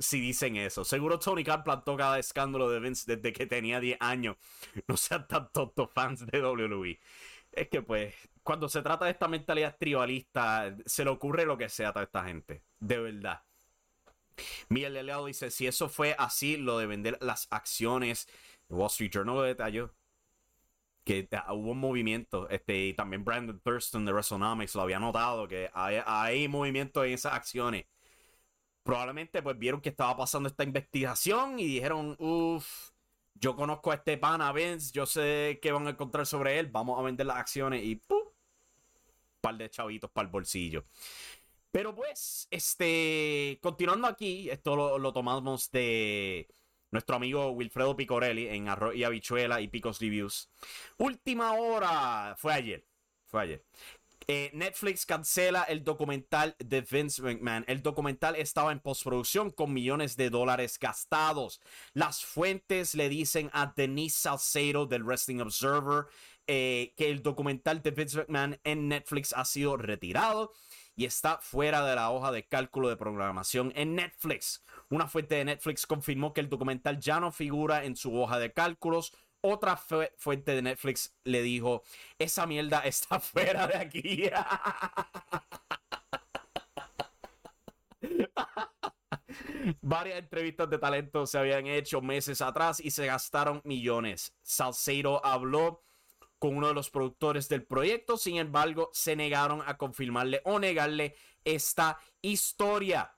[0.00, 0.82] Si dicen eso.
[0.82, 4.36] Seguro Tony Khan plantó cada escándalo de Vince desde que tenía 10 años.
[4.88, 6.98] No sean tan tontos fans de WWE.
[7.52, 11.68] Es que pues, cuando se trata de esta mentalidad tribalista, se le ocurre lo que
[11.68, 12.62] sea a toda esta gente.
[12.78, 13.42] De verdad.
[14.70, 18.26] Miguel Leao dice, si eso fue así, lo de vender las acciones,
[18.70, 19.94] Wall Street Journal lo detalló.
[21.04, 25.70] Que hubo un movimiento, este, y también Brandon Thurston de WrestleNomics lo había notado, que
[25.74, 27.84] hay, hay movimiento en esas acciones.
[28.82, 32.90] Probablemente pues vieron que estaba pasando esta investigación y dijeron, uff,
[33.34, 34.52] yo conozco a este pana
[34.92, 38.20] yo sé qué van a encontrar sobre él, vamos a vender las acciones y ¡pum!
[39.40, 40.84] par de chavitos para el bolsillo.
[41.70, 46.48] Pero pues, este, continuando aquí, esto lo, tomamos de
[46.90, 50.50] nuestro amigo Wilfredo Picorelli en Arroz y Habichuela y Picos Reviews.
[50.98, 52.86] Última hora, fue ayer,
[53.24, 53.64] fue ayer.
[54.32, 57.64] Eh, Netflix cancela el documental de Vince McMahon.
[57.66, 61.60] El documental estaba en postproducción con millones de dólares gastados.
[61.94, 66.06] Las fuentes le dicen a Denise Salcedo del Wrestling Observer
[66.46, 70.52] eh, que el documental de Vince McMahon en Netflix ha sido retirado
[70.94, 74.62] y está fuera de la hoja de cálculo de programación en Netflix.
[74.90, 78.52] Una fuente de Netflix confirmó que el documental ya no figura en su hoja de
[78.52, 79.12] cálculos.
[79.42, 81.82] Otra fuente de Netflix le dijo,
[82.18, 84.30] esa mierda está fuera de aquí.
[89.80, 94.34] Varias entrevistas de talento se habían hecho meses atrás y se gastaron millones.
[94.42, 95.82] Salcedo habló
[96.38, 98.16] con uno de los productores del proyecto.
[98.16, 103.12] Sin embargo, se negaron a confirmarle o negarle esta historia.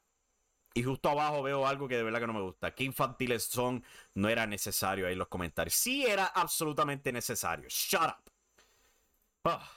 [0.74, 2.74] Y justo abajo veo algo que de verdad que no me gusta.
[2.74, 3.84] Qué infantiles son.
[4.14, 5.74] No era necesario ahí en los comentarios.
[5.74, 7.68] Sí era absolutamente necesario.
[7.68, 8.32] Shut up.
[9.44, 9.70] Ah.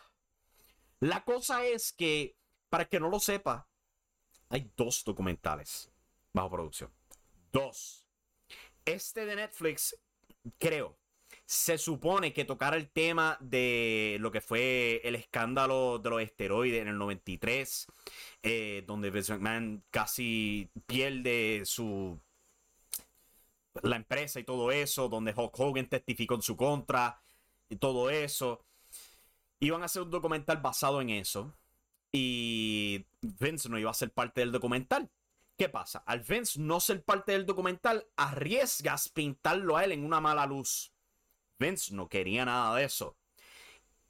[0.99, 2.37] La cosa es que,
[2.69, 3.67] para que no lo sepa,
[4.49, 5.91] hay dos documentales
[6.33, 6.91] bajo producción.
[7.51, 8.05] Dos.
[8.85, 9.97] Este de Netflix,
[10.57, 10.97] creo,
[11.45, 16.81] se supone que tocar el tema de lo que fue el escándalo de los esteroides
[16.81, 17.87] en el 93,
[18.43, 22.19] eh, donde Vince McMahon casi pierde su
[23.83, 27.19] la empresa y todo eso, donde Hulk Hogan testificó en su contra
[27.69, 28.65] y todo eso.
[29.59, 31.53] Iban a hacer un documental basado en eso.
[32.11, 35.09] Y Vince no iba a ser parte del documental.
[35.57, 36.03] ¿Qué pasa?
[36.05, 40.94] Al Vince no ser parte del documental, arriesgas pintarlo a él en una mala luz.
[41.59, 43.17] Vince no quería nada de eso.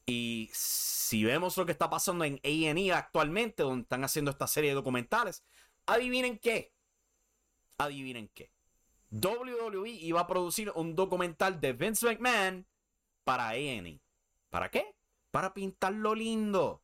[0.06, 4.72] Y si vemos lo que está pasando en A&E actualmente, donde están haciendo esta serie
[4.72, 5.44] de documentales,
[5.86, 6.74] adivinen qué.
[7.78, 8.52] Adivinen qué.
[9.12, 12.68] WWE iba a producir un documental de Vince McMahon
[13.24, 14.00] para A&E.
[14.50, 14.96] ¿Para qué?
[15.32, 16.84] Para pintarlo lindo.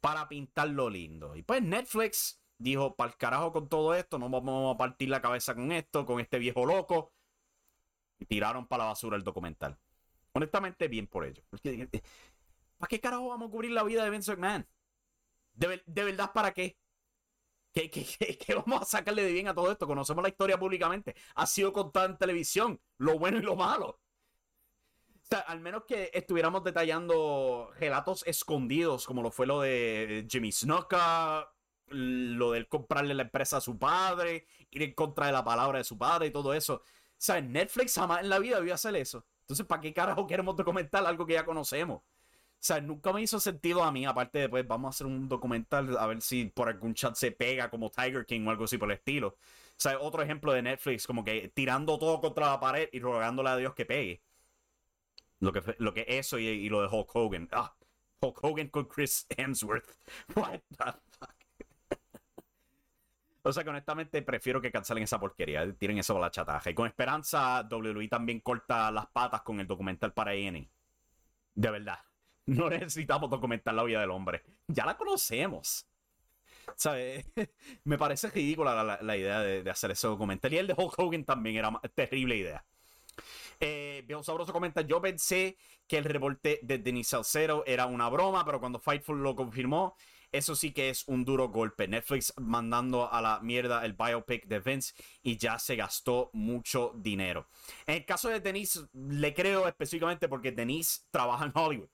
[0.00, 1.36] Para pintarlo lindo.
[1.36, 5.20] Y pues Netflix dijo, para el carajo con todo esto, no vamos a partir la
[5.20, 7.12] cabeza con esto, con este viejo loco
[8.26, 9.78] tiraron para la basura el documental.
[10.32, 11.42] Honestamente, bien por ello.
[11.64, 11.88] Eh,
[12.78, 14.66] ¿Para qué carajo vamos a cubrir la vida de Vince McMahon?
[15.54, 16.78] ¿De, verdad para qué?
[17.72, 19.86] ¿Qué, vamos a sacarle de bien a todo esto?
[19.86, 21.14] Conocemos la historia públicamente.
[21.34, 24.00] Ha sido contada en televisión, lo bueno y lo malo.
[25.46, 31.52] Al menos que estuviéramos detallando gelatos escondidos, como lo fue lo de Jimmy Snuka,
[31.90, 35.84] lo del comprarle la empresa a su padre, ir en contra de la palabra de
[35.84, 36.82] su padre y todo eso.
[37.20, 39.26] Sea, Netflix jamás en la vida a hacer eso.
[39.42, 41.98] Entonces, ¿para qué carajo queremos documentar algo que ya conocemos?
[41.98, 42.02] O
[42.60, 45.98] sea, nunca me hizo sentido a mí, aparte de, pues, vamos a hacer un documental
[45.98, 48.90] a ver si por algún chat se pega como Tiger King o algo así por
[48.90, 49.28] el estilo.
[49.28, 49.36] O
[49.76, 53.56] sea, otro ejemplo de Netflix, como que tirando todo contra la pared y rogándole a
[53.56, 54.22] Dios que pegue.
[55.40, 57.48] Lo que, lo que eso y, y lo de Hulk Hogan.
[57.52, 57.74] Ah,
[58.22, 59.88] Hulk Hogan con Chris Hemsworth.
[60.34, 60.94] What the
[63.42, 66.70] o sea que honestamente prefiero que cancelen esa porquería, tiren eso a la chataja.
[66.70, 70.68] Y con esperanza, WWE también corta las patas con el documental para ENI.
[71.54, 71.98] De verdad.
[72.46, 74.42] No necesitamos documentar la vida del hombre.
[74.66, 75.86] Ya la conocemos.
[76.74, 77.24] ¿Sabes?
[77.84, 80.52] Me parece ridícula la, idea de, hacer ese documental.
[80.52, 82.64] Y el de Hulk Hogan también era terrible idea.
[83.60, 88.44] Eh, Viejo Sabroso comenta: Yo pensé que el revolte de Denis Salcero era una broma,
[88.44, 89.96] pero cuando Fightful lo confirmó,
[90.32, 91.88] eso sí que es un duro golpe.
[91.88, 97.48] Netflix mandando a la mierda el biopic de Vince y ya se gastó mucho dinero.
[97.86, 101.88] En el caso de Denise, le creo específicamente porque Denise trabaja en Hollywood.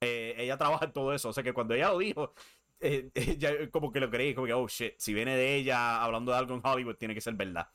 [0.00, 1.30] Eh, ella trabaja en todo eso.
[1.30, 2.34] O sea que cuando ella lo dijo,
[2.80, 6.32] eh, ella como que lo creí, como que, oh shit, si viene de ella hablando
[6.32, 7.68] de algo en Hollywood, tiene que ser verdad.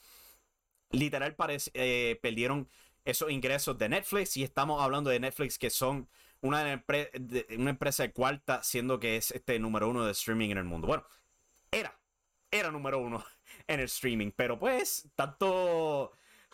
[0.92, 2.70] Literal, parece, eh, perdieron
[3.06, 6.10] esos ingresos de Netflix y estamos hablando de Netflix que son
[6.42, 10.58] una, de, una empresa de cuarta, siendo que es este número uno de streaming en
[10.58, 10.88] el mundo.
[10.88, 11.06] Bueno,
[11.72, 11.98] era,
[12.50, 13.24] era número uno
[13.68, 16.12] en el streaming, pero pues tanto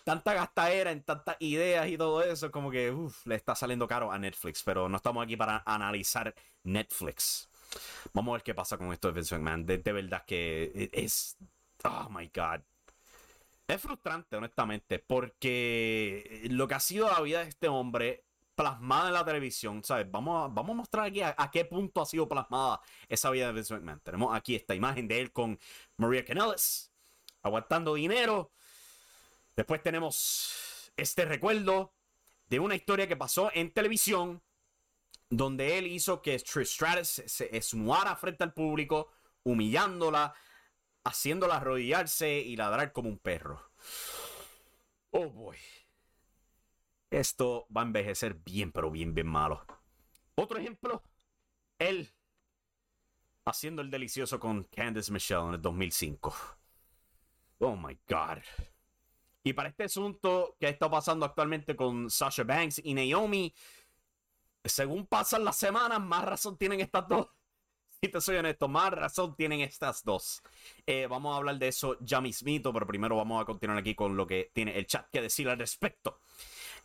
[0.07, 4.17] tanta gastadera en tantas ideas y todo eso, como que le está saliendo caro a
[4.17, 4.63] Netflix.
[4.63, 6.33] Pero no estamos aquí para analizar
[6.63, 7.49] Netflix.
[8.13, 9.65] Vamos a ver qué pasa con esto de Vince McMahon.
[9.65, 11.37] De, verdad que es.
[11.83, 12.61] Oh my god.
[13.67, 18.23] Es frustrante, honestamente, porque lo que ha sido la vida de este hombre
[18.57, 20.09] plasmada en la televisión, ¿sabes?
[20.09, 23.53] Vamos a, vamos a mostrar aquí a, qué punto ha sido plasmada esa vida de
[23.53, 23.99] Vince McMahon.
[24.01, 25.59] Tenemos aquí esta imagen de él con
[25.95, 26.91] Maria Canellis,
[27.43, 28.51] aguantando dinero.
[29.55, 31.93] Después tenemos este recuerdo
[32.47, 34.41] de una historia que pasó en televisión
[35.29, 39.11] donde él hizo que Trish Stratus se esnuara frente al público,
[39.43, 40.33] humillándola,
[41.03, 43.71] haciéndola arrodillarse y ladrar como un perro.
[45.11, 45.57] Oh boy.
[47.09, 49.65] Esto va a envejecer bien, pero bien, bien malo.
[50.35, 51.03] Otro ejemplo,
[51.79, 52.11] él
[53.45, 56.35] haciendo el delicioso con Candice Michelle en el 2005.
[57.59, 58.43] Oh my God.
[59.43, 63.53] Y para este asunto que está pasando actualmente con Sasha Banks y Naomi,
[64.65, 67.27] según pasan las semanas, más razón tienen estas dos.
[67.99, 70.43] Si te soy honesto, más razón tienen estas dos.
[70.85, 74.15] Eh, vamos a hablar de eso ya mismito, pero primero vamos a continuar aquí con
[74.15, 76.19] lo que tiene el chat que decir al respecto.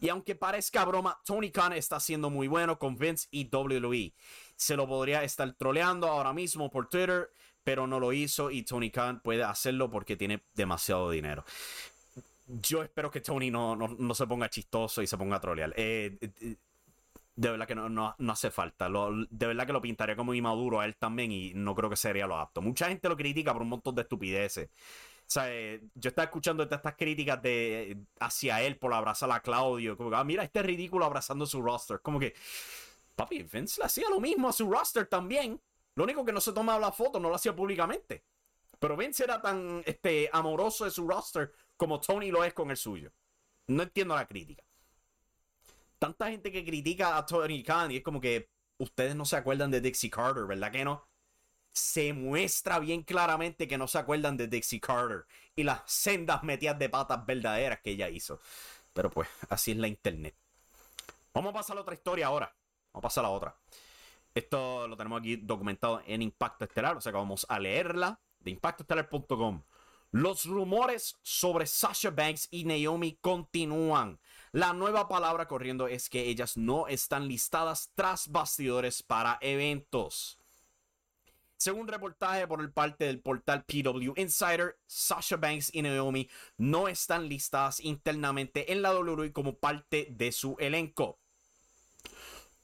[0.02, 4.12] Y aunque parezca broma, Tony Khan está siendo muy bueno con Vince y WWE.
[4.56, 7.30] Se lo podría estar troleando ahora mismo por Twitter,
[7.62, 11.44] pero no lo hizo y Tony Khan puede hacerlo porque tiene demasiado dinero.
[12.48, 15.72] Yo espero que Tony no, no, se ponga chistoso y se ponga a trolear.
[15.76, 16.18] Eh,
[17.36, 18.88] de verdad que no, no, hace falta.
[18.88, 22.26] de verdad que lo pintaría como inmaduro a él también y no creo que sería
[22.26, 22.60] lo apto.
[22.60, 24.68] Mucha gente lo critica por un montón de estupideces.
[25.32, 29.96] Sea, eh, yo estaba escuchando estas críticas de hacia él por abrazar a Claudio.
[29.96, 32.00] Como que, ah, mira, este ridículo abrazando su roster.
[32.00, 32.34] Como que,
[33.14, 35.60] papi, Vince le hacía lo mismo a su roster también.
[35.94, 38.24] Lo único que no se tomaba la foto, no lo hacía públicamente.
[38.78, 42.76] Pero Vince era tan este, amoroso de su roster como Tony lo es con el
[42.76, 43.12] suyo.
[43.68, 44.64] No entiendo la crítica
[46.02, 49.70] tanta gente que critica a Tony Khan y es como que ustedes no se acuerdan
[49.70, 51.06] de Dixie Carter, ¿verdad que no?
[51.72, 55.24] Se muestra bien claramente que no se acuerdan de Dixie Carter
[55.56, 58.40] y las sendas metidas de patas verdaderas que ella hizo.
[58.92, 60.34] Pero pues, así es la internet.
[61.32, 62.54] Vamos a pasar a otra historia ahora.
[62.92, 63.56] Vamos a pasar a la otra.
[64.34, 68.50] Esto lo tenemos aquí documentado en Impacto Estelar, o sea que vamos a leerla de
[68.50, 69.62] impactoestelar.com.
[70.10, 74.20] Los rumores sobre Sasha Banks y Naomi continúan.
[74.52, 80.38] La nueva palabra corriendo es que ellas no están listadas tras bastidores para eventos.
[81.62, 87.28] Según reportaje por el parte del portal PW Insider, Sasha Banks y Naomi no están
[87.28, 91.20] listadas internamente en la WWE como parte de su elenco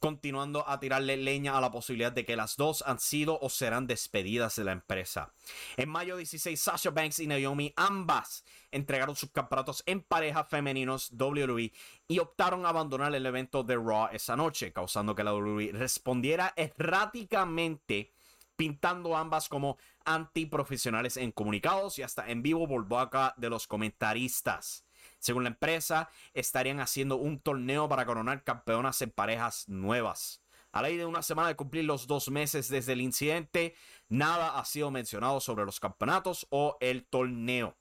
[0.00, 3.86] continuando a tirarle leña a la posibilidad de que las dos han sido o serán
[3.86, 5.32] despedidas de la empresa.
[5.76, 11.72] En mayo 16, Sasha Banks y Naomi ambas entregaron sus campeonatos en pareja femeninos WWE
[12.06, 16.52] y optaron a abandonar el evento de Raw esa noche, causando que la WWE respondiera
[16.56, 18.12] erráticamente
[18.58, 24.84] pintando ambas como antiprofesionales en comunicados y hasta en vivo por boca de los comentaristas.
[25.20, 30.42] Según la empresa, estarían haciendo un torneo para coronar campeonas en parejas nuevas.
[30.72, 33.76] A ley de una semana de cumplir los dos meses desde el incidente,
[34.08, 37.76] nada ha sido mencionado sobre los campeonatos o el torneo.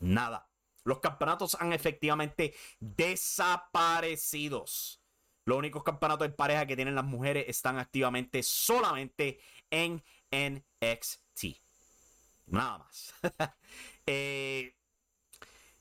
[0.00, 0.50] Nada.
[0.84, 5.02] Los campeonatos han efectivamente desaparecidos.
[5.44, 9.40] Los únicos campeonatos en pareja que tienen las mujeres están activamente solamente
[9.72, 11.60] en NXT.
[12.46, 13.14] Nada más.
[14.06, 14.76] eh,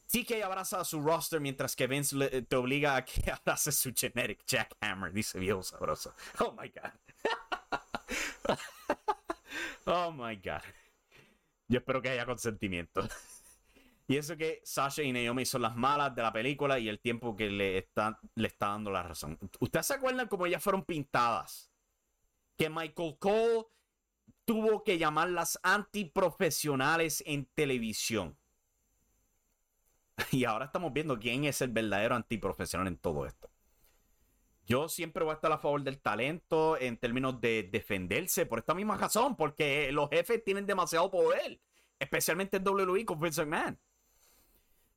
[0.08, 4.44] TK abraza a su roster mientras que Vince te obliga a que abrace su generic
[4.46, 6.16] jackhammer, dice viejo sabroso.
[6.40, 8.58] Oh my god.
[9.86, 10.64] oh my god.
[11.68, 13.08] Yo espero que haya consentimiento.
[14.08, 17.34] Y eso que Sasha y Naomi son las malas de la película y el tiempo
[17.38, 19.40] que le está, le está dando la razón.
[19.62, 21.72] ¿Ustedes se acuerdan cómo ellas fueron pintadas?
[22.58, 23.68] Que Michael Cole
[24.46, 28.38] tuvo que llamarlas antiprofesionales en televisión.
[30.32, 33.50] Y ahora estamos viendo quién es el verdadero antiprofesional en todo esto.
[34.66, 38.74] Yo siempre voy a estar a favor del talento en términos de defenderse por esta
[38.74, 41.60] misma razón, porque los jefes tienen demasiado poder,
[42.00, 43.80] especialmente en WWE con Vince McMahon.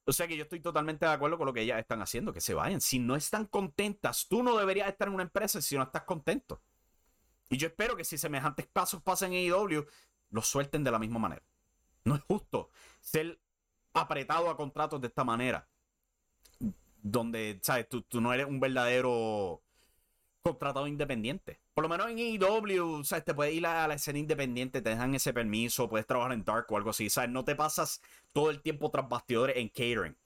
[0.07, 2.43] O sea que yo estoy totalmente de acuerdo con lo que ellas están haciendo, que
[2.43, 2.81] se vayan.
[2.81, 6.61] Si no están contentas, tú no deberías estar en una empresa si no estás contento.
[7.49, 9.87] Y yo espero que si semejantes pasos pasen en AEW,
[10.31, 11.43] los suelten de la misma manera.
[12.05, 12.71] No es justo
[13.01, 13.39] ser
[13.93, 15.69] apretado a contratos de esta manera.
[17.03, 17.89] Donde, ¿sabes?
[17.89, 19.63] Tú, no eres un verdadero
[20.43, 21.61] contratado independiente.
[21.73, 24.91] Por lo menos en AEW, o sea, te puedes ir a la escena independiente, te
[24.91, 27.09] dejan ese permiso, puedes trabajar en Dark o algo así.
[27.09, 27.31] ¿sabes?
[27.31, 30.17] No te pasas todo el tiempo tras bastidores en catering.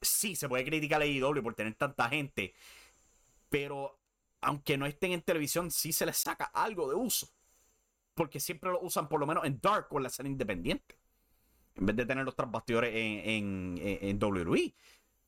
[0.00, 2.54] Sí, se puede criticar a AEW por tener tanta gente,
[3.48, 3.97] pero
[4.40, 7.28] aunque no estén en televisión, sí se les saca algo de uso.
[8.14, 10.96] Porque siempre lo usan por lo menos en Dark o en la escena independiente.
[11.74, 14.74] En vez de tener los tras bastidores en, en, WWE.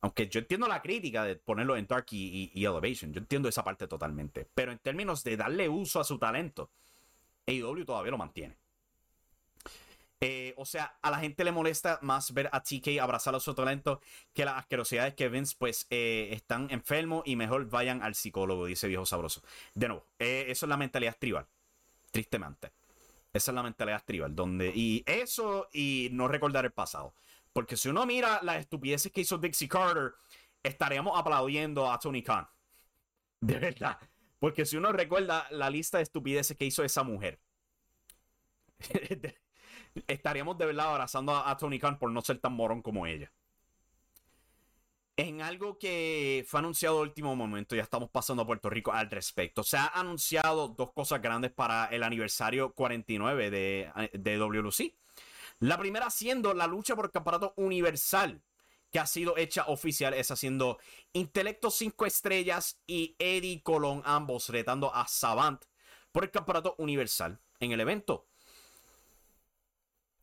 [0.01, 3.13] Aunque yo entiendo la crítica de ponerlo en Dark y, Elevation.
[3.13, 4.47] Yo entiendo esa parte totalmente.
[4.53, 6.69] Pero en términos de darle uso a su talento,
[7.47, 8.57] AEW todavía lo mantiene.
[10.23, 13.55] Eh, o sea, a la gente le molesta más ver a TK abrazar a su
[13.55, 14.01] talento
[14.33, 18.87] que las asquerosidades que Vince pues eh, están enfermos y mejor vayan al psicólogo, dice
[18.87, 19.41] viejo sabroso.
[19.73, 21.47] De nuevo, eh, eso es la mentalidad tribal.
[22.11, 22.71] Tristemente.
[23.33, 24.35] Esa es la mentalidad tribal.
[24.35, 27.15] Donde, y eso y no recordar el pasado.
[27.51, 30.13] Porque si uno mira las estupideces que hizo Dixie Carter,
[30.61, 32.47] estaríamos aplaudiendo a Tony Khan.
[33.39, 33.97] De verdad.
[34.37, 37.39] Porque si uno recuerda la lista de estupideces que hizo esa mujer,
[40.07, 43.31] estaríamos de verdad abrazando a, Tony Khan por no ser tan morón como ella.
[45.17, 49.63] En algo que fue anunciado último momento, ya estamos pasando a Puerto Rico al respecto.
[49.63, 54.95] Se ha anunciado dos cosas grandes para el aniversario 49 de, de WLC.
[55.59, 58.41] La primera siendo la lucha por el campeonato universal
[58.91, 60.79] que ha sido hecha oficial es haciendo
[61.13, 65.63] Intelecto 5 estrellas y Eddie Colón, ambos retando a Savant
[66.11, 68.27] por el campeonato universal en el evento.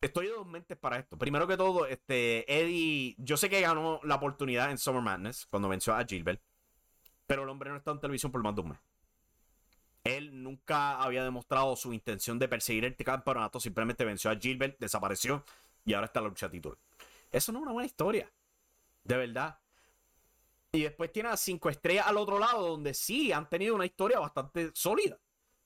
[0.00, 1.18] Estoy de dos mentes para esto.
[1.18, 5.68] Primero que todo, este Eddie, yo sé que ganó la oportunidad en Summer Madness cuando
[5.68, 6.40] venció a Gilbert,
[7.26, 8.78] pero el hombre no está en televisión por más de un mes.
[10.04, 15.44] Él nunca había demostrado su intención de perseguir el campeonato, simplemente venció a Gilbert, desapareció
[15.84, 16.78] y ahora está la lucha titular.
[17.32, 18.30] Eso no es una buena historia,
[19.02, 19.58] de verdad.
[20.70, 24.20] Y después tiene a cinco estrellas al otro lado, donde sí han tenido una historia
[24.20, 25.18] bastante sólida.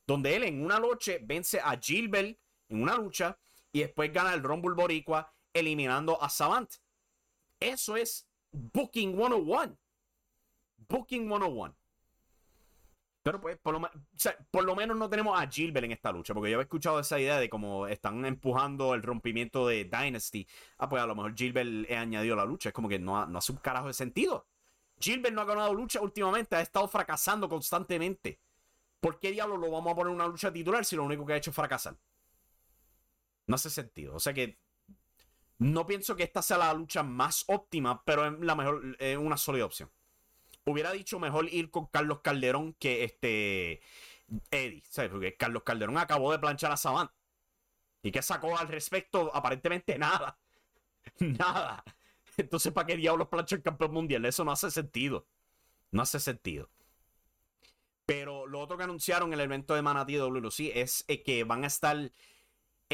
[0.07, 3.39] Donde él en una noche vence a Gilbert en una lucha
[3.73, 6.71] y después gana el Rumble Boricua eliminando a Savant.
[7.59, 9.79] Eso es Booking 101.
[10.89, 11.77] Booking 101.
[13.23, 13.73] Pero pues, por
[14.65, 17.39] lo, menos no tenemos a Gilbert en esta lucha, porque yo había escuchado esa idea
[17.39, 20.47] de cómo están empujando el rompimiento de Dynasty.
[20.79, 22.71] Ah, pues a lo mejor Gilbert he añadido la lucha.
[22.71, 24.49] Es como que no, no hace un carajo de sentido.
[24.99, 28.41] Gilbert no ha ganado lucha últimamente, ha estado fracasando constantemente.
[29.01, 31.33] ¿Por qué diablos lo vamos a poner en una lucha titular si lo único que
[31.33, 31.97] ha hecho es fracasar?
[33.53, 34.15] No hace sentido.
[34.15, 34.59] O sea que
[35.59, 39.37] no pienso que esta sea la lucha más óptima, pero es la mejor, es una
[39.37, 39.91] sólida opción
[40.65, 43.81] hubiera dicho mejor ir con Carlos Calderón que este
[44.51, 45.11] Eddie, ¿sabes?
[45.11, 47.11] Porque Carlos Calderón acabó de planchar a Saban.
[48.03, 49.31] ¿Y qué sacó al respecto?
[49.35, 50.39] Aparentemente nada.
[51.19, 51.85] nada.
[52.37, 54.25] Entonces, ¿para qué diablos plancha el campeón mundial?
[54.25, 55.27] Eso no hace sentido.
[55.91, 56.71] No hace sentido.
[58.07, 61.65] Pero lo otro que anunciaron en el evento de Manatí WLC es eh, que van
[61.65, 62.11] a estar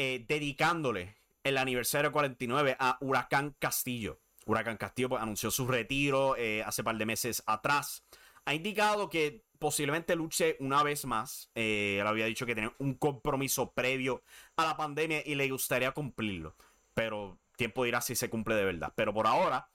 [0.01, 4.21] eh, dedicándole el aniversario 49 a Huracán Castillo.
[4.45, 8.05] Huracán Castillo pues, anunció su retiro eh, hace par de meses atrás.
[8.45, 11.51] Ha indicado que posiblemente luche una vez más.
[11.53, 14.23] Eh, había dicho que tenía un compromiso previo
[14.55, 16.55] a la pandemia y le gustaría cumplirlo.
[16.93, 18.93] Pero tiempo dirá si se cumple de verdad.
[18.95, 19.69] Pero por ahora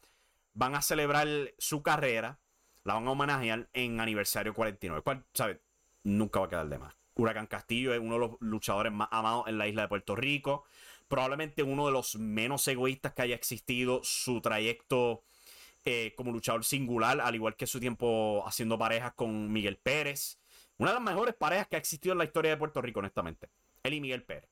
[0.54, 2.40] van a celebrar su carrera.
[2.82, 5.02] La van a homenajear en aniversario 49.
[5.02, 5.58] Cual, ¿sabes?
[6.02, 6.94] Nunca va a quedar de más.
[7.16, 10.64] Huracán Castillo es uno de los luchadores más amados en la isla de Puerto Rico
[11.08, 14.00] probablemente uno de los menos egoístas que haya existido.
[14.02, 15.22] Su trayecto
[15.84, 20.38] eh, como luchador singular, al igual que su tiempo haciendo parejas con Miguel Pérez.
[20.78, 23.48] Una de las mejores parejas que ha existido en la historia de Puerto Rico, honestamente.
[23.82, 24.50] Él y Miguel Pérez.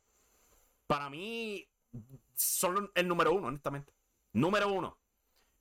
[0.87, 1.67] Para mí,
[2.35, 3.93] son el número uno, honestamente.
[4.33, 4.99] Número uno.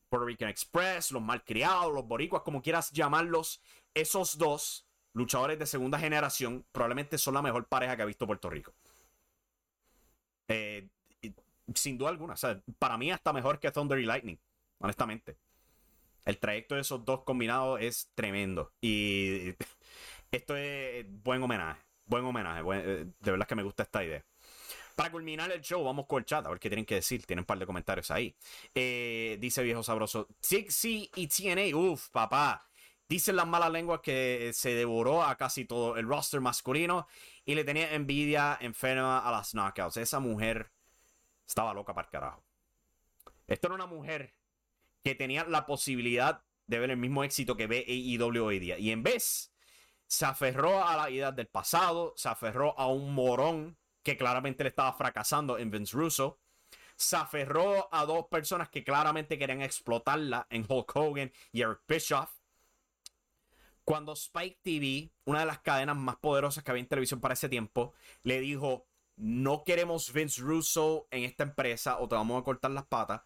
[0.10, 3.62] Puerto Rican Express, los malcriados, los boricuas, como quieras llamarlos.
[3.94, 8.50] Esos dos luchadores de segunda generación probablemente son la mejor pareja que ha visto Puerto
[8.50, 8.74] Rico.
[10.48, 10.90] Eh,
[11.76, 12.36] sin duda alguna.
[12.80, 14.40] para mí hasta mejor que Thunder y Lightning,
[14.80, 15.38] honestamente.
[16.26, 18.72] El trayecto de esos dos combinados es tremendo.
[18.82, 19.56] Y
[20.32, 21.82] esto es buen homenaje.
[22.06, 22.62] Buen homenaje.
[22.74, 24.24] Eh, de verdad que me gusta esta idea.
[24.96, 27.26] Para culminar el show, vamos con el chat, a ver qué tienen que decir.
[27.26, 28.36] Tienen un par de comentarios ahí.
[28.76, 30.28] Eh, dice viejo sabroso.
[30.48, 32.68] Tixi y TNA, uff, papá.
[33.12, 37.08] Dicen las malas lenguas que se devoró a casi todo el roster masculino
[37.44, 39.98] y le tenía envidia enferma a las knockouts.
[39.98, 40.72] Esa mujer
[41.46, 42.46] estaba loca para el carajo.
[43.48, 44.34] Esto era una mujer
[45.04, 48.80] que tenía la posibilidad de ver el mismo éxito que ve AEW hoy día.
[48.80, 49.54] Y en vez,
[50.08, 54.70] se aferró a la idea del pasado, se aferró a un morón que claramente le
[54.70, 56.40] estaba fracasando en Vince Russo.
[56.96, 62.41] Se aferró a dos personas que claramente querían explotarla en Hulk Hogan y Eric Bischoff
[63.92, 67.50] cuando Spike TV, una de las cadenas más poderosas que había en televisión para ese
[67.50, 68.88] tiempo, le dijo,
[69.18, 73.22] no queremos Vince Russo en esta empresa o te vamos a cortar las patas,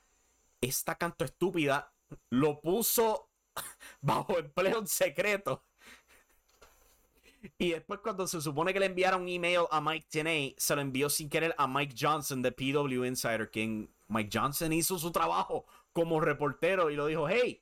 [0.62, 1.94] esta canto estúpida
[2.32, 3.30] lo puso
[4.02, 5.64] bajo empleo en secreto.
[7.60, 10.82] Y después cuando se supone que le enviaron un email a Mike Tenay, se lo
[10.82, 15.68] envió sin querer a Mike Johnson de PW Insider, quien Mike Johnson hizo su trabajo
[15.94, 17.62] como reportero y lo dijo, hey,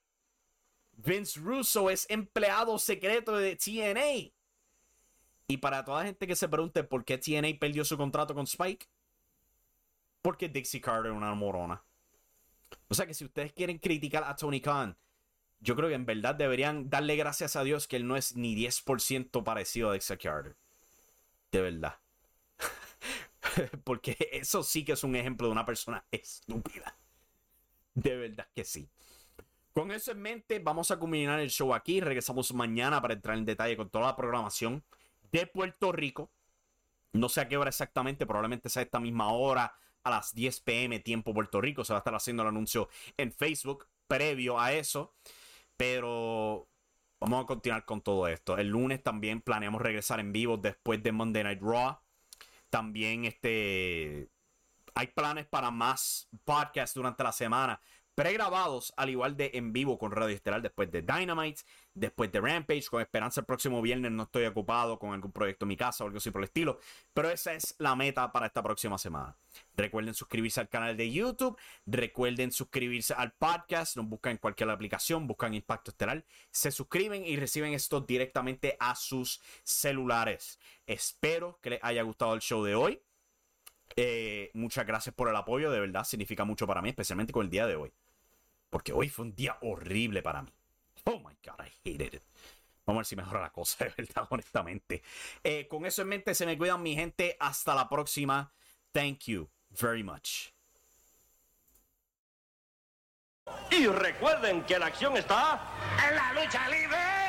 [1.04, 4.34] Vince Russo es empleado secreto de TNA.
[5.48, 8.46] Y para toda la gente que se pregunte por qué TNA perdió su contrato con
[8.46, 8.88] Spike,
[10.22, 11.84] porque Dixie Carter es una morona.
[12.88, 14.98] O sea que si ustedes quieren criticar a Tony Khan,
[15.60, 18.56] yo creo que en verdad deberían darle gracias a Dios que él no es ni
[18.56, 20.56] 10% parecido a Dixie Carter.
[21.52, 22.00] De verdad.
[23.84, 26.98] porque eso sí que es un ejemplo de una persona estúpida.
[27.94, 28.90] De verdad que sí.
[29.74, 32.00] Con eso en mente, vamos a culminar el show aquí.
[32.00, 34.84] Regresamos mañana para entrar en detalle con toda la programación
[35.32, 36.30] de Puerto Rico.
[37.12, 41.00] No sé a qué hora exactamente, probablemente sea esta misma hora, a las 10 pm,
[41.00, 41.84] tiempo Puerto Rico.
[41.84, 45.16] Se va a estar haciendo el anuncio en Facebook previo a eso.
[45.76, 46.68] Pero
[47.20, 48.58] vamos a continuar con todo esto.
[48.58, 51.98] El lunes también planeamos regresar en vivo después de Monday Night Raw.
[52.70, 54.30] También este
[54.96, 57.80] hay planes para más podcasts durante la semana
[58.16, 62.86] pregrabados, al igual de en vivo con Radio Estelar después de Dynamite, después de Rampage,
[62.90, 66.08] con esperanza el próximo viernes no estoy ocupado con algún proyecto en mi casa o
[66.08, 66.80] algo así por el estilo,
[67.14, 69.36] pero esa es la meta para esta próxima semana.
[69.76, 75.28] Recuerden suscribirse al canal de YouTube, recuerden suscribirse al podcast, nos buscan en cualquier aplicación,
[75.28, 80.60] buscan Impacto Estelar, se suscriben y reciben esto directamente a sus celulares.
[80.86, 83.02] Espero que les haya gustado el show de hoy.
[83.96, 87.52] Eh, muchas gracias por el apoyo, de verdad significa mucho para mí, especialmente con el
[87.52, 87.92] día de hoy.
[88.74, 90.52] Porque hoy fue un día horrible para mí.
[91.04, 92.24] Oh my god, I hated it.
[92.88, 95.04] Vamos a ver si mejora la cosa, de verdad, honestamente.
[95.44, 97.38] Eh, con eso en mente, se me cuidan mi gente.
[97.40, 98.52] Hasta la próxima.
[98.92, 100.50] Thank you very much.
[103.70, 105.62] Y recuerden que la acción está
[106.10, 107.23] en la lucha libre.